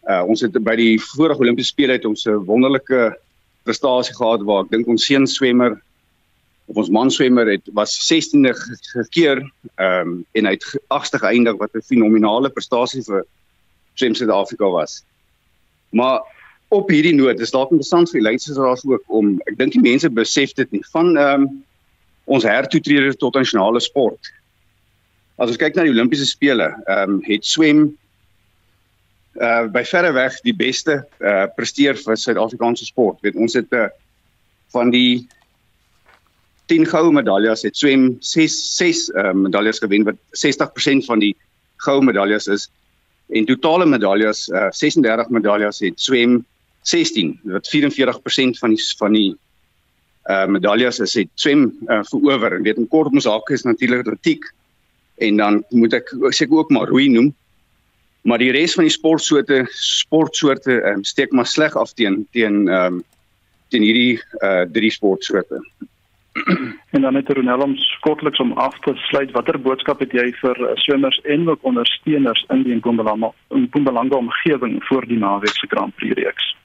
[0.09, 3.17] Uh ons het by die vorige Olimpiese spele het ons 'n wonderlike
[3.63, 5.81] prestasie gehad waar ek dink ons seun swemmer
[6.67, 8.53] of ons man swemmer het was 16de
[8.93, 9.37] gekeer
[9.75, 13.25] ehm um, en hy het 8ste geëindig wat 'n fenominale prestasie vir
[13.93, 15.03] swem Suid-Afrika was.
[15.89, 16.21] Maar
[16.73, 20.09] op hierdie noot is dalk interessant vir die luisteraars ook om ek dink die mense
[20.11, 21.63] besef dit nie van ehm um,
[22.27, 24.27] ons hertoetrede tot nasionale sport.
[25.39, 27.85] As ons kyk na die Olimpiese spele, ehm um, het swem
[29.37, 33.21] uh by verre weg die beste uh presteer vir Suid-Afrikaanse sport.
[33.23, 33.87] Weet ons het uh,
[34.75, 35.27] van die
[36.67, 41.31] 10 goue medaljes het swem 6 6 uh, medaljes gewen wat 60% van die
[41.85, 42.67] goue medaljes is
[43.31, 46.41] en totale medaljes uh, 36 medaljes het swem
[46.87, 49.35] 16 wat 44% van die van die
[50.27, 52.55] uh medaljes is het swem uh, verower.
[52.55, 54.43] En weet in kort mos hake is natuurlik atletiek
[55.23, 57.33] en dan moet ek seker ook maar roei noem.
[58.27, 62.99] Maar die res van die sportsoorte sportsoorte um, steek maar sleg af teen teen ehm
[62.99, 63.03] um,
[63.71, 65.63] teen hierdie uh drie sportsoorte.
[66.95, 69.31] En dan net Ronel om kortliks om af te sluit.
[69.31, 75.07] Watter boodskap het jy vir swemmers en ook ondersteuners in die Mpumalanga Mpumalanga omgewing vir
[75.07, 76.55] die naweek se Grand Prix reeks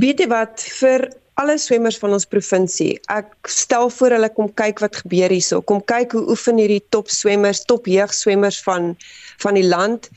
[0.00, 4.80] Weet jy wat vir alle swemmers van ons provinsie ek stel voor hulle kom kyk
[4.84, 8.92] wat gebeur hierso kom kyk hoe oefen hierdie top swemmers top jeugswemmers van
[9.44, 10.08] van die land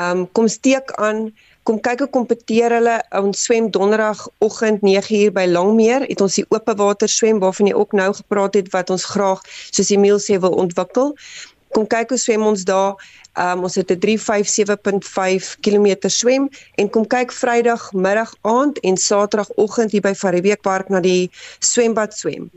[0.00, 1.30] um, kom steek aan
[1.68, 2.96] kom kyk hoe kompeteer hulle.
[3.14, 6.06] Ons swem donderdagoggend 9uur by Longmeer.
[6.10, 9.44] Het ons die oop water swem waarvan jy ook nou gepraat het wat ons graag
[9.70, 11.14] soos Emil sê wil ontwikkel.
[11.72, 12.94] Kom kyk hoe swem ons daar.
[13.38, 19.90] Um, ons het 'n 357.5 km swem en kom kyk Vrydag middag aand en Saterdagoggend
[19.90, 22.50] hier by Fariebeek Park na die swembad swem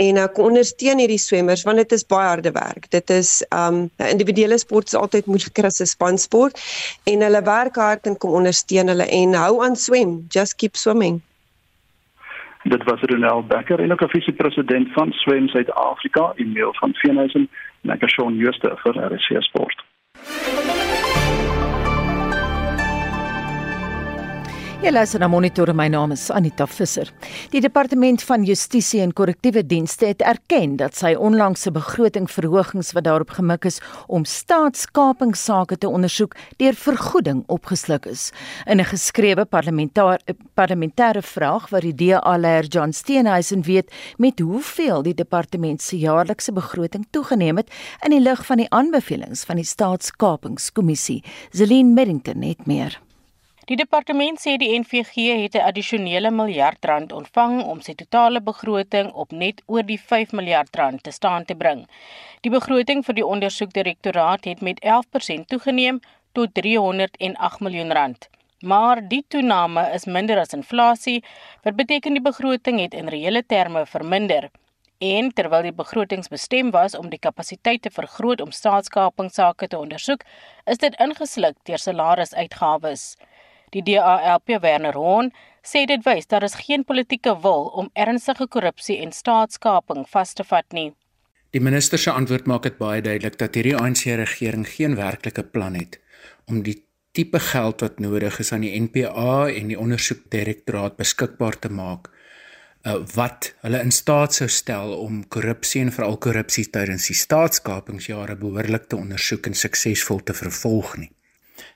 [0.00, 2.88] en ek ondersteun hierdie swemmers want dit is baie harde werk.
[2.94, 6.60] Dit is um individuele sport is altyd moeiliker as 'n spansport
[7.12, 10.24] en hulle werk hard en kom ondersteun hulle en hou aan swem.
[10.28, 11.20] Just keep swimming.
[12.64, 17.48] Dit was Ronel Becker en ook 'n visiepresident van Swem Suid-Afrika, Emil van Veenhuizen,
[17.84, 19.84] en ek is Shaun Jooste vir RC Sport.
[24.80, 27.10] Jy luister na Monitor, my naam is Anita Visser.
[27.52, 33.34] Die Departement van Justisie en Korrektiewe Dienste het erken dat sy onlangse begrotingverhogings wat daarop
[33.36, 33.76] gemik is
[34.08, 38.30] om staatskapingsake te ondersoek, deur vergoeding opgesluk is.
[38.64, 40.16] In 'n geskrewe parlementêre
[40.56, 47.06] parlementêre vraag wat die DA-leier John Steenhuisen weet met hoeveel die departement se jaarlikse begroting
[47.10, 47.68] toegeneem het
[48.02, 51.22] in die lig van die aanbevelings van die Staatskapingskommissie.
[51.50, 53.00] Zelin Merrington het meer.
[53.70, 59.12] Die departement sê die NVG het 'n addisionele miljard rand ontvang om sy totale begroting
[59.24, 61.86] op net oor die 5 miljard rand te staan te bring.
[62.40, 66.00] Die begroting vir die ondersoekdirektoraat het met 11% toegeneem
[66.32, 68.28] tot 308 miljoen rand.
[68.60, 71.22] Maar die toename is minder as inflasie,
[71.62, 74.50] wat beteken die begroting het in reële terme verminder.
[74.98, 80.24] En terwyl die begrotings bestem was om die kapasiteit te vergroot om staatskapingsake te ondersoek,
[80.66, 83.16] is dit ingesluk deur salarisuitgawes.
[83.70, 85.30] Die DALP Werner Hoorn
[85.62, 90.44] sê dit wys daar is geen politieke wil om ernstige korrupsie en staatskaping vas te
[90.44, 90.90] vat nie.
[91.54, 95.78] Die minister se antwoord maak dit baie duidelik dat hierdie ANC regering geen werklike plan
[95.78, 96.00] het
[96.50, 96.80] om die
[97.14, 102.10] tipe geld wat nodig is aan die NPA en die ondersoekdirektoraat beskikbaar te maak
[102.86, 108.38] uh, wat hulle in staat sou stel om korrupsie en veral korrupsie tydens die staatskapingsjare
[108.40, 111.10] behoorlik te ondersoek en suksesvol te vervolg nie.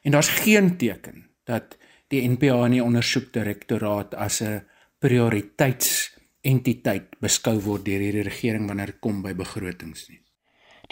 [0.03, 1.77] En daar's geen teken dat
[2.15, 4.63] die NPA en die ondersoekdirektoraat as 'n
[5.05, 10.21] prioriteitsentiteit beskou word deur hierdie regering wanneer dit kom by begrotings nie.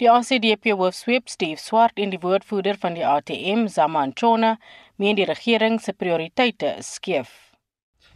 [0.01, 4.57] Die ACDP hoofsweep Steve Swart en die woordvoerder van die ATM, Zaman Chona,
[4.97, 7.29] meen die regering se prioriteite is skeef.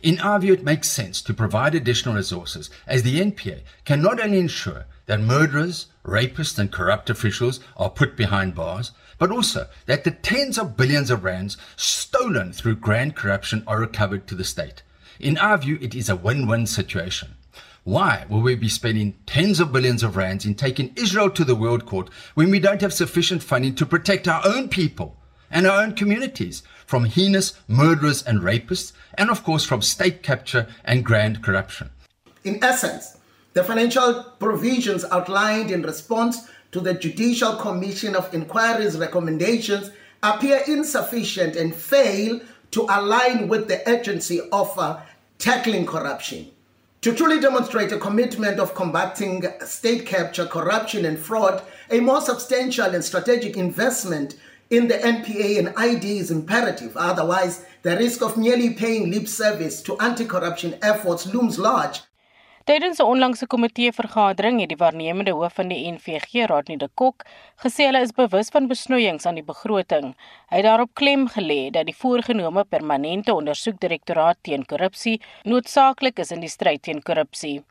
[0.02, 4.20] In our view, it makes sense to provide additional resources as the NPA can not
[4.20, 10.04] only ensure that murderers, rapists, and corrupt officials are put behind bars, but also that
[10.04, 14.84] the tens of billions of rands stolen through grand corruption are recovered to the state.
[15.20, 17.36] In our view, it is a win-win situation.
[17.84, 21.56] Why will we be spending tens of billions of rands in taking Israel to the
[21.56, 25.16] world court when we don't have sufficient funding to protect our own people
[25.50, 30.68] and our own communities from heinous murderers and rapists, and of course from state capture
[30.84, 31.90] and grand corruption?
[32.44, 33.18] In essence,
[33.54, 39.92] the financial provisions outlined in response to the Judicial Commission of Inquiry's recommendations
[40.24, 42.40] appear insufficient and fail
[42.72, 45.00] to align with the urgency of uh,
[45.38, 46.52] tackling corruption.
[47.02, 52.94] To truly demonstrate a commitment of combating state capture, corruption, and fraud, a more substantial
[52.94, 54.36] and strategic investment
[54.70, 56.98] in the NPA and ID is imperative.
[56.98, 62.02] Otherwise, the risk of merely paying lip service to anti corruption efforts looms large.
[62.68, 67.24] Tydens 'n onlangse komitee-vergadering het die waarnemende hoof van die NVG, Rodney de Kok,
[67.64, 70.10] gesê hulle is bewus van besnoeiings aan die begroting.
[70.50, 76.44] Hy het daarop klem gelê dat die voorgenome permanente ondersoekdirektoraat teen korrupsie noodsaaklik is in
[76.44, 77.64] die stryd teen korrupsie.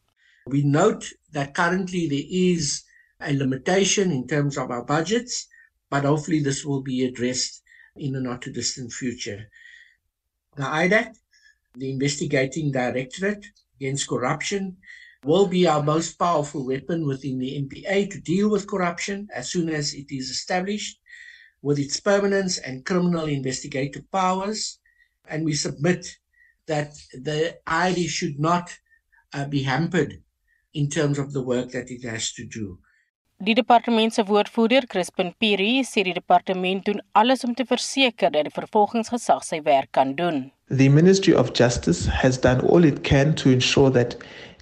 [0.47, 2.87] We note that currently there is
[3.21, 5.47] a limitation in terms of our budgets,
[5.91, 7.63] but hopefully this will be addressed
[7.97, 9.51] in the not too distant future.
[10.57, 11.13] The IDAC,
[11.75, 13.45] the investigating directorate
[13.77, 14.79] against corruption,
[15.27, 19.69] will be our most powerful weapon within the NPA to deal with corruption as soon
[19.69, 21.01] as it is established
[21.63, 24.79] with its permanence and criminal investigative powers.
[25.29, 26.07] And we submit
[26.67, 28.73] that the ID should not
[29.35, 30.23] uh, be hampered
[30.75, 32.79] in terms of the work that it has to do.
[33.39, 38.47] Die departement se woordvoerder, Crispin Piri, sê die departement doen alles om te verseker dat
[38.49, 40.47] die vervolgingsgesag sy werk kan doen.
[40.73, 44.17] The Ministry of Justice has done all it can to ensure that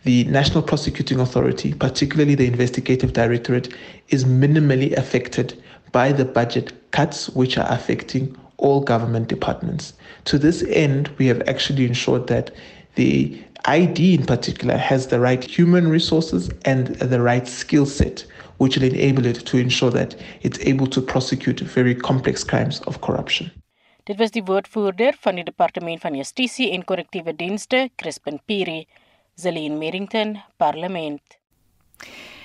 [0.04, 3.74] the National Prosecuting Authority, particularly the Investigative Directorate,
[4.08, 9.94] is minimally affected by the budget cuts which are affecting all government departments.
[10.26, 12.50] To this end, we have actually ensured that
[12.94, 18.24] the ID in particular has the right human resources and the right skill set
[18.58, 23.00] which will enable it to ensure that it's able to prosecute very complex crimes of
[23.00, 23.50] corruption.
[24.04, 28.86] Dit was die woordvoerder van die Departement van Justisie en Korrektiewe Dienste, Crispin Piri,
[29.34, 31.22] Zelin Merrington, Parlement.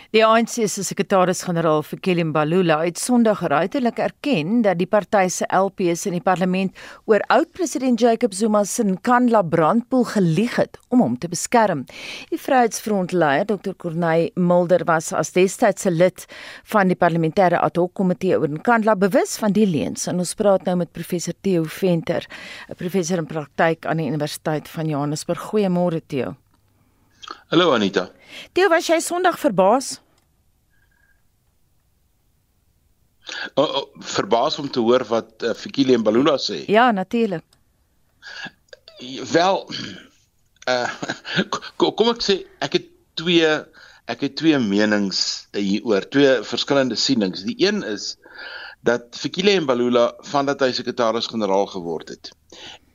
[0.09, 5.45] Die ANC se sekretaris-generaal vir Kelly Mbalula het Sondag ruiterlik erken dat die party se
[5.53, 6.73] LPs in die parlement
[7.05, 11.85] oor oud-president Jacob Zuma se Nkandla brandpoel gelieg het om hom te beskerm.
[12.33, 13.77] Die Vryheidsfront-leier, Dr.
[13.77, 16.25] Corneille Mulder, was as destydse lid
[16.73, 20.09] van die parlementêre ad hoc komitee oor Nkandla bewus van die leuns.
[20.09, 24.67] En ons praat nou met professor Theo Venter, 'n professor in praktyk aan die Universiteit
[24.67, 25.51] van Johannesburg.
[25.53, 26.33] Goeiemôre Theo.
[27.49, 28.09] Hallo Anita.
[28.53, 29.97] Theo, was jy Sondag verbaas?
[33.53, 36.63] Oh, oh, verbaas om te hoor wat uh, Fikile en Balula sê.
[36.69, 37.45] Ja, natuurlik.
[39.31, 39.65] Wel
[40.73, 40.89] uh
[41.77, 43.51] kom ek sê ek het twee
[44.09, 45.21] ek het twee menings
[45.53, 47.45] hieroor, twee verskillende sienings.
[47.45, 48.15] Die een is
[48.85, 52.31] dat Fikile en Balula vandat hy sekretaris-generaal geword het,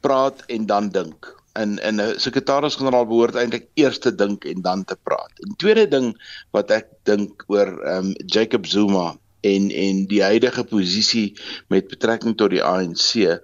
[0.03, 4.85] praat en dan dink en en 'n sekretaris-generaal behoort eintlik eers te dink en dan
[4.85, 5.33] te praat.
[5.47, 6.09] En tweede ding
[6.57, 9.07] wat ek dink oor ehm um, Jacob Zuma
[9.41, 11.29] en en die huidige posisie
[11.69, 13.41] met betrekking tot die ANC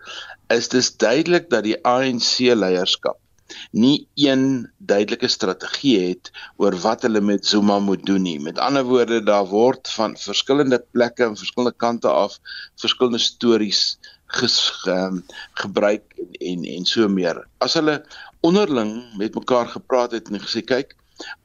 [0.50, 3.18] is dis duidelik dat die ANC leierskap
[3.70, 8.38] nie een duidelike strategie het oor wat hulle met Zuma moet doen nie.
[8.40, 12.38] Met ander woorde, daar word van verskillende plekke en verskillende kante af
[12.80, 13.98] verskillende stories
[14.38, 14.56] ges,
[14.90, 15.22] um,
[15.62, 16.04] gebruik
[16.40, 17.42] en, en so meer.
[17.64, 18.00] As hulle
[18.46, 20.96] onderling met mekaar gepraat het en gesê kyk,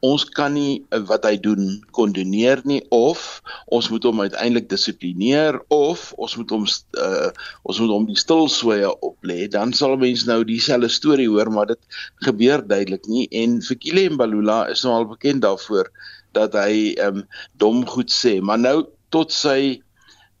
[0.06, 1.64] ons kan nie uh, wat hy doen
[1.96, 3.42] kondoneer nie of
[3.74, 7.30] ons moet hom uiteindelik dissiplineer of ons moet hom uh,
[7.68, 12.00] ons moet hom die stilswye oplê, dan sal mense nou dieselfde storie hoor, maar dit
[12.24, 13.26] gebeur duidelik nie.
[13.42, 15.90] En Fikile Mbalula is nou al bekend daarvoor
[16.36, 17.24] dat hy um,
[17.60, 18.78] dom goed sê, maar nou
[19.14, 19.82] tot sy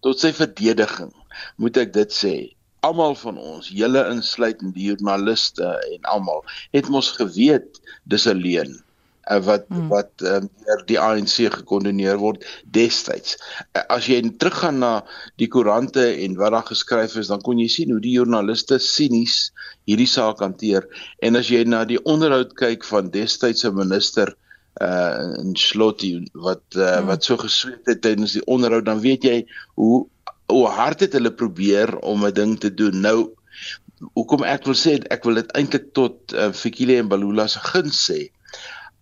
[0.04, 1.12] tot sy verdediging
[1.56, 2.34] moet ek dit sê.
[2.86, 6.44] Almal van ons, julle insluitend die joernaliste en almal,
[6.76, 8.76] het mos geweet dis 'n leuen
[9.26, 9.88] eh, wat hmm.
[9.90, 13.38] wat um, deur die ANC gekondoneer word destyds.
[13.72, 14.92] Eh, as jy teruggaan na
[15.36, 19.50] die koerante en wat daar geskryf is, dan kon jy sien hoe die joernaliste sinies
[19.90, 20.86] hierdie saak hanteer.
[21.22, 24.36] En as jy na die onderhoud kyk van destydse minister
[24.80, 27.06] uh in Slotti wat uh, hmm.
[27.08, 29.38] wat so gesweet het tydens die onderhoud dan weet jy
[29.80, 30.04] hoe
[30.52, 33.00] hoe hard het hulle probeer om 'n ding te doen.
[33.00, 33.34] Nou
[34.14, 38.10] hoekom ek wil sê ek wil dit eintlik tot uh, Fikile en Balula se guns
[38.10, 38.30] sê.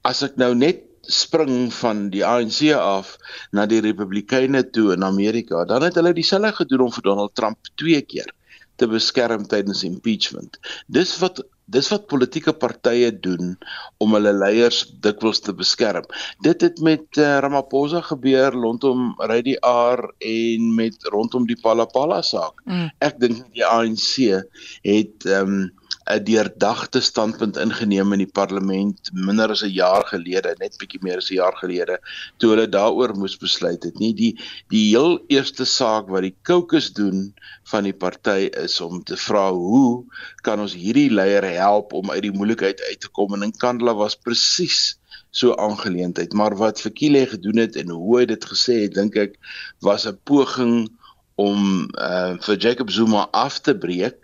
[0.03, 3.17] As ek nou net spring van die ANC af
[3.53, 7.59] na die Republikeine toe in Amerika, dan het hulle dieselfde gedoen om vir Donald Trump
[7.77, 8.31] twee keer
[8.77, 10.59] te beskerm tydens impeachment.
[10.87, 13.55] Dis wat dis wat politieke partye doen
[14.03, 16.05] om hulle leiers dikwels te beskerm.
[16.45, 22.61] Dit het met uh, Ramaphosa gebeur rondom Rudi R en met rondom die Palapala saak.
[22.69, 22.91] Mm.
[23.05, 24.45] Ek dink die ANC
[24.85, 25.73] het ehm um,
[26.13, 31.21] 'n deurdagte standpunt ingeneem in die parlement minder as 'n jaar gelede, net bietjie meer
[31.23, 31.97] as 'n jaar gelede,
[32.39, 33.99] toe hulle daaroor moes besluit het.
[33.99, 34.33] Nie die
[34.69, 37.33] die heel eerste saak wat die caucus doen
[37.73, 40.05] van die party is om te vra hoe
[40.43, 43.95] kan ons hierdie leier help om uit die moeilikheid uit te kom en in Kandla
[43.95, 44.99] was presies
[45.31, 49.41] so aangeleentheid maar wat Fikile gedoen het en hoe hy dit gesê het dink ek
[49.81, 50.91] was 'n poging
[51.35, 54.24] om uh, vir Jacob Zuma af te breek,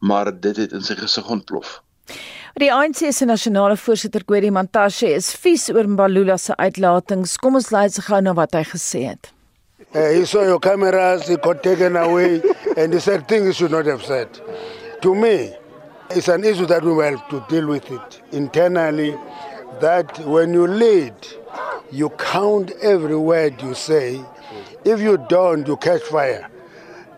[0.00, 1.80] maar dit het in sy gesig ontplof.
[2.60, 7.38] Die ANC se nasionale voorsitter Gwedi Mantashe is vies oor Mbalula se uitlatings.
[7.40, 9.32] Kom ons luister gou na wat hy gesê het.
[9.94, 12.40] Uh, he saw your cameras, he got taken away,
[12.76, 14.28] and he said things he should not have said.
[15.02, 15.52] To me,
[16.10, 19.16] it's an issue that we will have to deal with it internally.
[19.80, 21.14] That when you lead,
[21.90, 24.20] you count every word you say.
[24.84, 26.48] If you don't, you catch fire.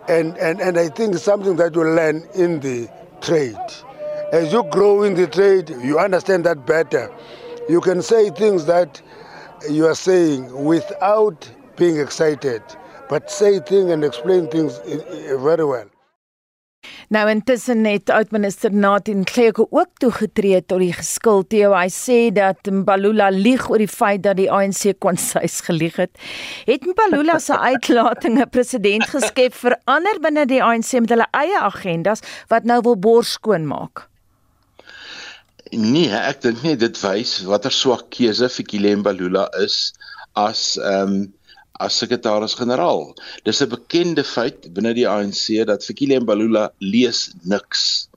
[0.08, 2.88] And, and, and I think something that you learn in the
[3.20, 3.56] trade.
[4.32, 7.10] As you grow in the trade, you understand that better.
[7.68, 9.00] You can say things that
[9.70, 12.62] you are saying without being excited,
[13.08, 14.78] but say things and explain things
[15.40, 15.88] very well.
[17.08, 21.74] Nou intussen het oudminister Nathan Kleko ook toegetree tot die geskuld Theo.
[21.76, 26.12] Hy sê dat Mbalula lieg oor die feit dat die ANC konsuis gelieg het.
[26.68, 32.66] Het Mbalula se uitlatings president geskep verander binne die ANC met hulle eie agendas wat
[32.68, 34.08] nou wil bors skoon maak?
[35.74, 39.94] Nee, ek dink nie dit wys watter swak keuse Fikile Mbalula is
[40.38, 41.32] as ehm um,
[41.82, 43.14] as sekretaris-generaal.
[43.44, 48.08] Dis 'n bekende feit binne die ANC dat Fikile Mbalula lees niks.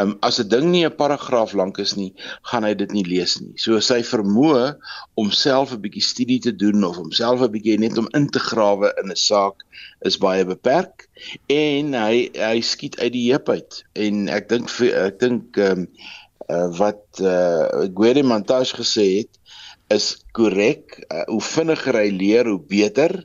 [0.00, 3.40] Um as 'n ding nie 'n paragraaf lank is nie, gaan hy dit nie lees
[3.40, 3.54] nie.
[3.56, 4.76] So sy vermoë
[5.14, 8.28] om self 'n bietjie studie te doen of om self 'n bietjie net om in
[8.28, 9.64] te grawe in 'n saak
[10.04, 11.08] is baie beperk
[11.48, 13.84] en hy hy skiet uit die heup uit.
[13.94, 15.88] En ek dink ek dink um
[16.48, 19.38] uh, wat uh, Gwede Montage gesê het
[19.92, 20.98] is korrek.
[21.08, 23.22] Uh, hoe vinniger hy leer, hoe beter.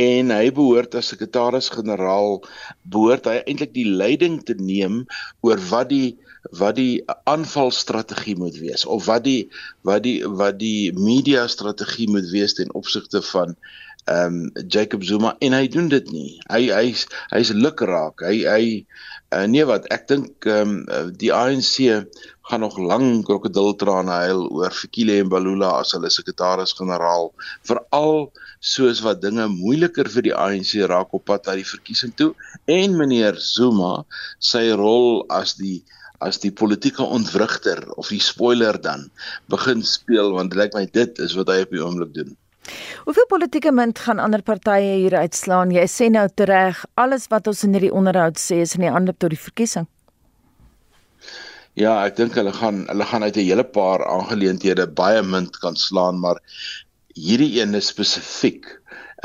[0.00, 2.38] En hy behoort as sekretaris-generaal
[2.94, 5.02] behoort hy eintlik die leiding te neem
[5.44, 6.16] oor wat die
[6.54, 9.50] wat die aanvalstrategie moet wees of wat die
[9.88, 13.56] wat die wat die media strategie moet wees ten opsigte van
[14.06, 16.38] ehm um, Jacob Zuma en hy doen dit nie.
[16.46, 18.22] Hy hy's hy's lukraak.
[18.22, 18.66] Hy hy
[19.34, 22.06] uh, nee wat ek dink ehm um, die ANC
[22.48, 27.32] gaan nog lank krokodiltrane huil oor Fikile en Balula as hulle sekretaris-generaal
[27.66, 28.28] veral
[28.72, 32.32] soos wat dinge moeiliker vir die ANC raak op pad na die verkiesing toe
[32.70, 33.92] en meneer Zuma
[34.52, 35.80] sy rol as die
[36.24, 39.10] as die politieke ontwrigter of die spoiler dan
[39.52, 42.36] begin speel want dit lyk my dit is wat hy op die oomblik doen.
[43.06, 45.74] Hoeveel politieke munt gaan ander partye hier uitslaan?
[45.74, 49.20] Jy sê nou tereg alles wat ons in hierdie onderhoud sê is in die aanloop
[49.20, 49.86] tot die verkiesing.
[51.76, 55.74] Ja, ek dink hulle gaan hulle gaan uit 'n hele paar aangeleenthede baie munt kan
[55.76, 56.38] slaan, maar
[57.12, 58.64] hierdie een is spesifiek.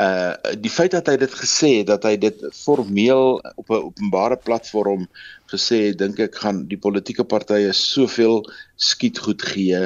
[0.05, 0.33] Uh
[0.65, 5.07] die feit dat hy dit gesê het dat hy dit formeel op 'n openbare platform
[5.53, 8.43] gesê het, dink ek gaan die politieke partye soveel
[8.75, 9.81] skietgoed gee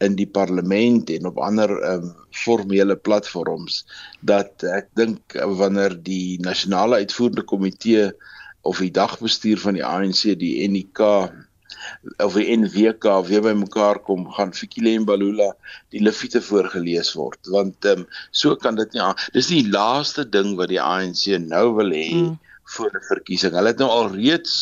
[0.00, 3.84] in die parlement en op ander um formele platforms
[4.22, 8.12] dat ek dink wanneer die nasionale uitvoerende komitee
[8.62, 11.12] of die dagbestuur van die ANC die NK
[12.24, 15.52] of die NWK weer by mekaar kom gaan Fikile en Balula
[15.94, 17.40] die leviete voorgeles word.
[17.52, 21.28] Want ehm um, so kan dit nie aan dis die laaste ding wat die ANC
[21.42, 22.34] nou wil hê mm.
[22.76, 23.54] voor die verkiesing.
[23.54, 24.56] Hulle het nou al reeds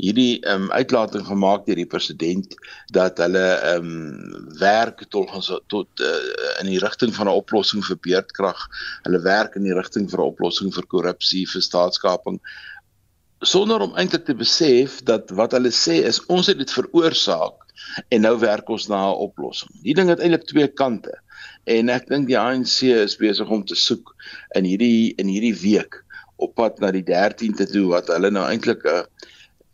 [0.00, 2.56] hierdie ehm um, uitlating gemaak deur die president
[2.96, 5.32] dat hulle ehm um, werk tot
[5.72, 6.18] tot uh,
[6.62, 8.66] in die rigting van 'n oplossing vir beerdkrag.
[9.06, 12.40] Hulle werk in die rigting vir 'n oplossing vir korrupsie vir staatskaping
[13.42, 17.66] sonder om eintlik te besef dat wat hulle sê is ons het dit veroorsaak
[18.14, 19.70] en nou werk ons na 'n oplossing.
[19.82, 21.14] Die ding het eintlik twee kante.
[21.66, 24.14] En ek dink die ANC is besig om te soek
[24.54, 26.04] in hierdie in hierdie week
[26.36, 29.04] op pad na die 13de toe wat hulle nou eintlik 'n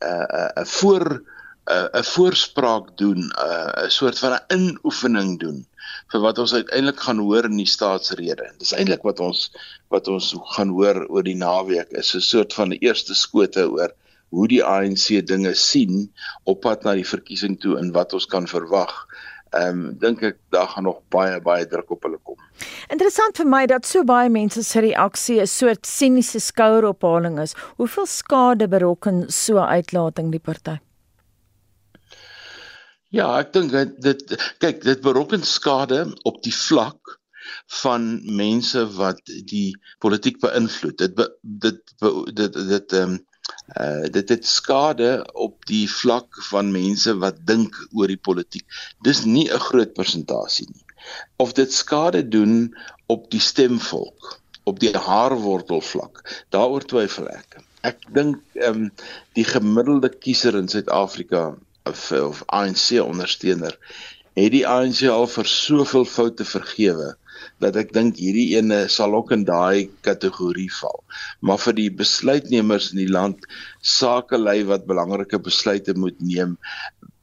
[0.00, 1.22] 'n 'n voor
[1.68, 5.66] 'n voorspraak doen, 'n soort van 'n inoefening doen
[6.12, 8.50] vir wat ons uiteindelik gaan hoor in die staatsrede.
[8.58, 9.48] Dis eintlik wat ons
[9.92, 13.92] wat ons gaan hoor oor die naweek is 'n soort van die eerste skote oor
[14.30, 16.08] hoe die ANC dinge sien
[16.44, 18.92] op pad na die verkiesing toe en wat ons kan verwag.
[19.56, 22.36] Ehm um, dink ek daar gaan nog baie baie druk op hulle kom.
[22.92, 27.54] Interessant vir my dat so baie mense se reaksie 'n soort siniese skouerophaling is.
[27.76, 30.78] Hoeveel skade berokken so uitlating die party?
[33.14, 33.72] Ja, ek dink
[34.04, 37.14] dit kyk dit berokken skade op die vlak
[37.80, 39.72] van mense wat die
[40.04, 40.98] politiek beïnvloed.
[41.00, 43.18] Dit be, dit be, dit dit ehm um,
[43.80, 48.66] uh dit het skade op die vlak van mense wat dink oor die politiek.
[49.08, 50.84] Dis nie 'n groot persentasie nie.
[51.36, 52.74] Of dit skade doen
[53.06, 56.44] op die stemvolk, op die haarwortel vlak.
[56.52, 57.56] Daaroor twyfel ek.
[57.88, 58.92] Ek dink ehm um,
[59.32, 61.56] die gemiddelde kiezer in Suid-Afrika
[61.88, 63.76] of, ANC ondersteuner
[64.38, 67.14] het die ANC al vir soveel foute vergewe
[67.62, 71.02] dat ek dink hierdie ene sal ook in daai kategorie val.
[71.42, 73.46] Maar vir die besluitnemers in die land,
[73.82, 76.56] sakelei wat belangrike besluite moet neem,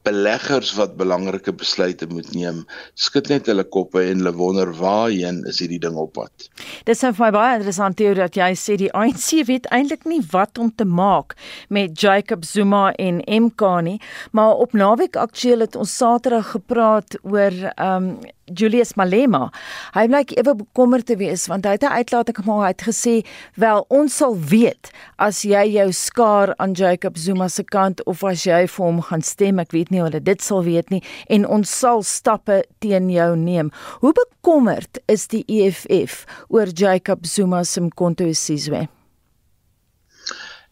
[0.06, 2.62] beleggers wat belangrike besluite moet neem,
[2.94, 6.48] skud net hulle koppe en hulle wonder waarheen is hierdie ding op pad.
[6.88, 10.22] Dis nou vir my baie interessant teorie dat jy sê die ANC weet eintlik nie
[10.32, 11.34] wat om te maak
[11.68, 13.98] met Jacob Zuma en MK nie,
[14.32, 19.50] maar op naweek aktueel het ons Saterdag gepraat oor ehm um, Julius Malema.
[19.94, 22.62] Hy blyk ewe bekommerd te wees want hy het 'n uitlating gemaak.
[22.62, 27.64] Hy het gesê, "Wel, ons sal weet as jy jou skaar aan Jacob Zuma se
[27.64, 29.58] kant of as jy vir hom gaan stem.
[29.58, 33.36] Ek weet nie of hulle dit sal weet nie en ons sal stappe teen jou
[33.36, 33.70] neem."
[34.00, 38.88] Hoe bekommerd is die EFF oor Jacob Zuma se Mkhonto Sizwe?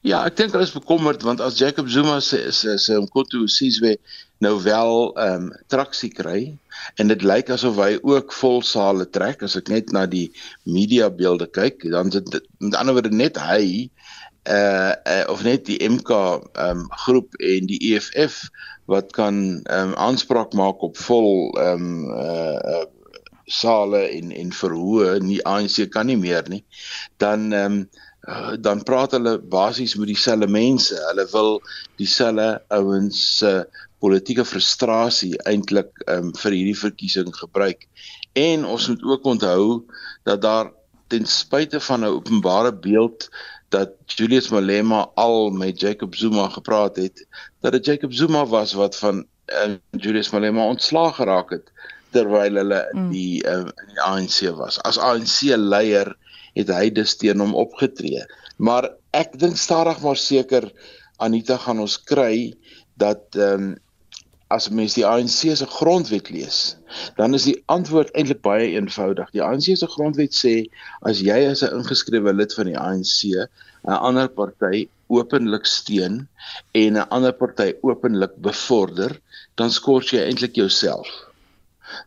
[0.05, 3.97] Ja, ek dink hulle is bekommerd want as Jacob Zuma se se se Mkhonto Sizwe
[4.39, 6.59] nou wel ehm um, traksie kry.
[7.01, 9.43] En dit lyk asof hy ook vol sale trek.
[9.43, 10.31] As ek net na die
[10.63, 12.29] media beelde kyk, dan dit
[12.59, 13.91] met ander woorde net hy
[14.49, 18.43] uh, uh of net die MK ehm um, groep en die EFF
[18.91, 22.85] wat kan ehm um, aanspraak maak op vol ehm um, uh, uh
[23.45, 25.19] sale en en verhoë.
[25.21, 26.65] Nie ANC kan nie meer nie.
[27.17, 27.87] Dan ehm um,
[28.65, 30.97] dan praat hulle basies met dieselfde mense.
[31.11, 31.59] Hulle wil
[32.01, 37.87] dieselfde ouens se uh, politieke frustrasie eintlik um, vir hierdie verkiesing gebruik.
[38.37, 39.67] En ons moet ook onthou
[40.29, 40.73] dat daar
[41.13, 43.29] ten spyte van 'n openbare beeld
[43.69, 47.27] dat Julius Malema al met Jacob Zuma gepraat het,
[47.61, 51.73] dat dit Jacob Zuma was wat van uh, Julius Malema ontslaag geraak het
[52.11, 53.11] terwyl hulle in mm.
[53.11, 54.79] die uh, in die ANC was.
[54.87, 56.15] As ANC leier
[56.55, 58.23] het hy dus teen hom opgetree.
[58.57, 60.71] Maar ek dink stadig maar seker
[61.23, 62.55] Anita gaan ons kry
[63.01, 63.73] dat ehm um,
[64.55, 66.59] as mens die ANC se grondwet lees,
[67.19, 69.31] dan is die antwoord eintlik baie eenvoudig.
[69.35, 70.55] Die ANC se grondwet sê
[71.11, 76.17] as jy as 'n ingeskrewe lid van die ANC 'n ander party openlik steun
[76.83, 79.21] en 'n ander party openlik bevorder,
[79.59, 81.09] dan skors jy eintlik jouself.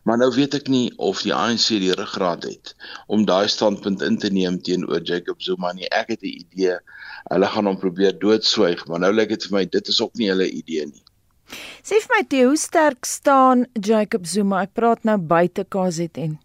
[0.04, 2.74] Maar nou weet ek nie of die ANC die ruggraat het
[3.06, 5.88] om daai standpunt in te neem teenoor Jacob Zuma nie.
[5.90, 6.78] Ek het 'n idee
[7.32, 10.28] hulle gaan hom probeer doodswyg, maar nou lyk dit vir my dit is ook nie
[10.32, 11.04] hulle idee nie.
[11.86, 14.62] Sê vir my toe, hoe sterk staan Jacob Zuma?
[14.66, 16.36] Ek praat nou buite KZN.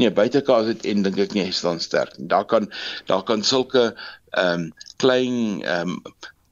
[0.00, 2.28] Nee, buite KZN dink ek nie hy staan sterk nie.
[2.30, 2.70] Daar kan
[3.10, 3.90] daar kan sulke
[4.36, 4.68] ehm um,
[5.02, 6.02] klein ehm um,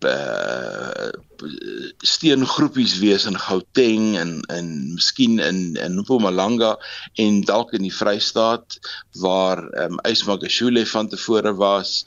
[0.04, 1.08] uh,
[2.04, 6.76] steengroepies wees in Gauteng en in miskien in in Mpumalanga
[7.22, 8.78] en dalk in die Vrystaat
[9.20, 12.04] waar ehm um, Ysmagashule van tevore was,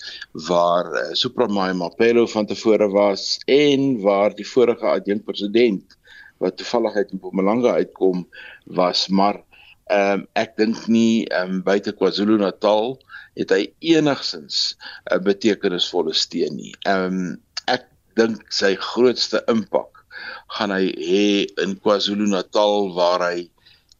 [0.47, 5.97] waar uh, Supramai Mapelo van tevore was en waar die vorige adjunk president
[6.37, 8.27] wat toevallig uit Mpumalanga uitkom
[8.63, 9.43] was, maar
[9.89, 12.97] ehm um, ek dink nie ehm um, buite KwaZulu-Natal
[13.39, 13.63] het hy
[13.93, 16.73] enigsins 'n uh, betekenisvolle steun nie.
[16.85, 17.37] Ehm um,
[18.19, 20.03] dink sy grootste impak
[20.57, 21.27] gaan hy hê
[21.63, 23.47] in KwaZulu-Natal waar hy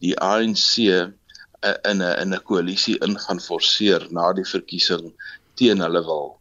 [0.03, 5.14] die ANC in 'n in 'n koalisie in gaan forceer na die verkiesing
[5.55, 6.39] teen hulle wil.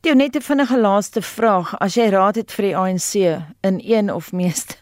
[0.00, 3.14] Dit net 'n vinnige laaste vraag, as jy raad het vir die ANC
[3.62, 4.74] in een of meeste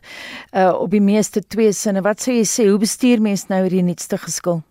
[0.53, 3.83] uh op die meeste twee sinne, wat sou jy sê hoe bestuur mens nou hierdie
[3.83, 4.63] nuutste geskil?